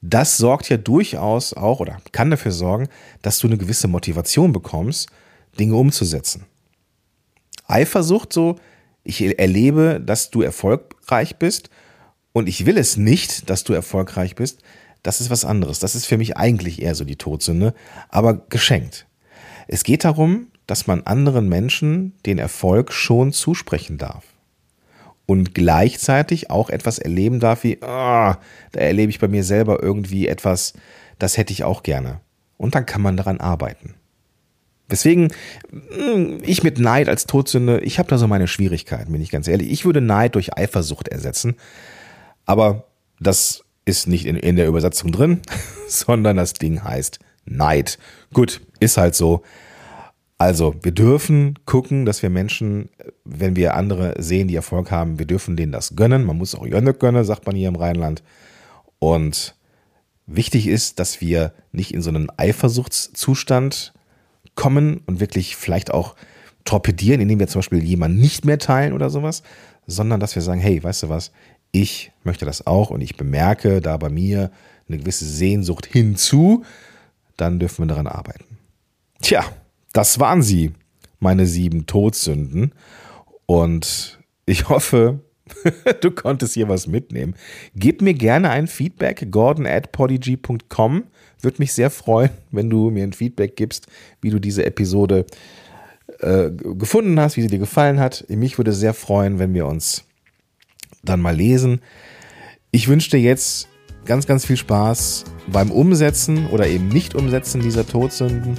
Das 0.00 0.36
sorgt 0.36 0.68
ja 0.68 0.76
durchaus 0.76 1.54
auch 1.54 1.80
oder 1.80 1.98
kann 2.12 2.30
dafür 2.30 2.52
sorgen, 2.52 2.88
dass 3.22 3.38
du 3.38 3.46
eine 3.46 3.58
gewisse 3.58 3.88
Motivation 3.88 4.52
bekommst, 4.52 5.08
Dinge 5.58 5.76
umzusetzen. 5.76 6.44
Eifersucht 7.66 8.32
so, 8.32 8.56
ich 9.02 9.38
erlebe, 9.38 10.00
dass 10.04 10.30
du 10.30 10.42
erfolgreich 10.42 11.36
bist 11.36 11.70
und 12.32 12.48
ich 12.48 12.66
will 12.66 12.76
es 12.76 12.96
nicht, 12.96 13.48
dass 13.48 13.64
du 13.64 13.72
erfolgreich 13.72 14.34
bist, 14.34 14.60
das 15.04 15.20
ist 15.20 15.30
was 15.30 15.44
anderes. 15.44 15.78
Das 15.78 15.94
ist 15.94 16.06
für 16.06 16.18
mich 16.18 16.36
eigentlich 16.36 16.82
eher 16.82 16.96
so 16.96 17.04
die 17.04 17.16
Todsünde, 17.16 17.74
aber 18.08 18.46
geschenkt. 18.48 19.06
Es 19.68 19.84
geht 19.84 20.04
darum, 20.04 20.48
dass 20.66 20.86
man 20.86 21.02
anderen 21.02 21.48
Menschen 21.48 22.14
den 22.26 22.38
Erfolg 22.38 22.90
schon 22.92 23.32
zusprechen 23.32 23.98
darf. 23.98 24.24
Und 25.26 25.54
gleichzeitig 25.54 26.50
auch 26.50 26.70
etwas 26.70 26.98
erleben 26.98 27.38
darf 27.38 27.64
wie, 27.64 27.76
oh, 27.76 27.82
da 27.82 28.40
erlebe 28.72 29.10
ich 29.10 29.20
bei 29.20 29.28
mir 29.28 29.44
selber 29.44 29.82
irgendwie 29.82 30.26
etwas, 30.26 30.72
das 31.18 31.36
hätte 31.36 31.52
ich 31.52 31.64
auch 31.64 31.82
gerne. 31.82 32.20
Und 32.56 32.74
dann 32.74 32.86
kann 32.86 33.02
man 33.02 33.16
daran 33.16 33.40
arbeiten. 33.40 33.94
Deswegen, 34.90 35.32
hm, 35.70 36.38
ich 36.42 36.62
mit 36.62 36.78
Neid 36.78 37.08
als 37.08 37.26
Todsünde, 37.26 37.80
ich 37.80 37.98
habe 37.98 38.08
da 38.08 38.18
so 38.18 38.26
meine 38.26 38.48
Schwierigkeiten, 38.48 39.12
bin 39.12 39.22
ich 39.22 39.30
ganz 39.30 39.48
ehrlich. 39.48 39.70
Ich 39.70 39.84
würde 39.84 40.00
Neid 40.00 40.34
durch 40.34 40.56
Eifersucht 40.56 41.08
ersetzen. 41.08 41.56
Aber 42.46 42.84
das 43.18 43.63
ist 43.84 44.08
nicht 44.08 44.26
in, 44.26 44.36
in 44.36 44.56
der 44.56 44.68
Übersetzung 44.68 45.12
drin, 45.12 45.42
sondern 45.88 46.36
das 46.36 46.54
Ding 46.54 46.82
heißt 46.82 47.18
Neid. 47.44 47.98
Gut, 48.32 48.60
ist 48.80 48.96
halt 48.96 49.14
so. 49.14 49.42
Also, 50.38 50.74
wir 50.82 50.92
dürfen 50.92 51.58
gucken, 51.64 52.04
dass 52.04 52.22
wir 52.22 52.30
Menschen, 52.30 52.88
wenn 53.24 53.56
wir 53.56 53.74
andere 53.74 54.14
sehen, 54.18 54.48
die 54.48 54.56
Erfolg 54.56 54.90
haben, 54.90 55.18
wir 55.18 55.26
dürfen 55.26 55.56
denen 55.56 55.72
das 55.72 55.94
gönnen. 55.94 56.24
Man 56.24 56.38
muss 56.38 56.54
auch 56.54 56.66
Jönne 56.66 56.92
gönnen, 56.92 57.24
sagt 57.24 57.46
man 57.46 57.54
hier 57.54 57.68
im 57.68 57.76
Rheinland. 57.76 58.22
Und 58.98 59.54
wichtig 60.26 60.66
ist, 60.66 60.98
dass 60.98 61.20
wir 61.20 61.52
nicht 61.72 61.94
in 61.94 62.02
so 62.02 62.10
einen 62.10 62.28
Eifersuchtszustand 62.36 63.92
kommen 64.54 65.02
und 65.06 65.20
wirklich 65.20 65.56
vielleicht 65.56 65.92
auch 65.92 66.16
torpedieren, 66.64 67.20
indem 67.20 67.38
wir 67.38 67.48
zum 67.48 67.60
Beispiel 67.60 67.84
jemanden 67.84 68.18
nicht 68.18 68.44
mehr 68.44 68.58
teilen 68.58 68.92
oder 68.92 69.10
sowas, 69.10 69.42
sondern 69.86 70.20
dass 70.20 70.34
wir 70.34 70.42
sagen, 70.42 70.60
hey, 70.60 70.82
weißt 70.82 71.04
du 71.04 71.08
was, 71.08 71.30
ich 71.74 72.12
möchte 72.22 72.44
das 72.44 72.68
auch 72.68 72.90
und 72.90 73.00
ich 73.00 73.16
bemerke 73.16 73.80
da 73.80 73.96
bei 73.96 74.08
mir 74.08 74.52
eine 74.88 74.98
gewisse 74.98 75.24
Sehnsucht 75.24 75.86
hinzu, 75.86 76.64
dann 77.36 77.58
dürfen 77.58 77.82
wir 77.82 77.88
daran 77.88 78.06
arbeiten. 78.06 78.58
Tja, 79.20 79.44
das 79.92 80.20
waren 80.20 80.40
sie, 80.40 80.72
meine 81.18 81.46
sieben 81.46 81.86
Todsünden. 81.86 82.72
Und 83.46 84.20
ich 84.46 84.68
hoffe, 84.68 85.18
du 86.00 86.12
konntest 86.12 86.54
hier 86.54 86.68
was 86.68 86.86
mitnehmen. 86.86 87.34
Gib 87.74 88.02
mir 88.02 88.14
gerne 88.14 88.50
ein 88.50 88.68
Feedback, 88.68 89.26
gordon 89.32 89.66
at 89.66 89.90
podigy.com. 89.90 91.04
Würde 91.40 91.56
mich 91.58 91.72
sehr 91.72 91.90
freuen, 91.90 92.30
wenn 92.52 92.70
du 92.70 92.90
mir 92.90 93.02
ein 93.02 93.12
Feedback 93.12 93.56
gibst, 93.56 93.88
wie 94.20 94.30
du 94.30 94.38
diese 94.38 94.64
Episode 94.64 95.26
äh, 96.20 96.50
gefunden 96.50 97.18
hast, 97.18 97.36
wie 97.36 97.42
sie 97.42 97.48
dir 97.48 97.58
gefallen 97.58 97.98
hat. 97.98 98.24
Mich 98.28 98.58
würde 98.58 98.72
sehr 98.72 98.94
freuen, 98.94 99.40
wenn 99.40 99.54
wir 99.54 99.66
uns 99.66 100.04
dann 101.04 101.20
mal 101.20 101.34
lesen. 101.34 101.80
Ich 102.70 102.88
wünsche 102.88 103.10
dir 103.10 103.20
jetzt 103.20 103.68
ganz, 104.04 104.26
ganz 104.26 104.44
viel 104.44 104.56
Spaß 104.56 105.24
beim 105.48 105.70
Umsetzen 105.70 106.46
oder 106.48 106.66
eben 106.66 106.88
nicht 106.88 107.14
Umsetzen 107.14 107.60
dieser 107.60 107.86
Todsünden. 107.86 108.58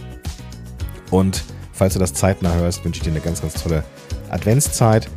Und 1.11 1.43
falls 1.73 1.93
du 1.93 1.99
das 1.99 2.13
zeitnah 2.13 2.53
hörst, 2.55 2.83
wünsche 2.85 2.99
ich 2.99 3.03
dir 3.03 3.11
eine 3.11 3.21
ganz, 3.21 3.41
ganz 3.41 3.53
tolle 3.61 3.83
Adventszeit. 4.29 5.09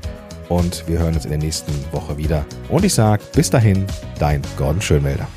Und 0.49 0.85
wir 0.89 0.99
hören 0.99 1.15
uns 1.15 1.25
in 1.25 1.31
der 1.31 1.39
nächsten 1.39 1.73
Woche 1.93 2.17
wieder. 2.17 2.45
Und 2.69 2.85
ich 2.85 2.95
sage 2.95 3.23
bis 3.35 3.51
dahin, 3.51 3.87
dein 4.19 4.43
Gordon 4.57 4.81
Schönmelder. 4.81 5.29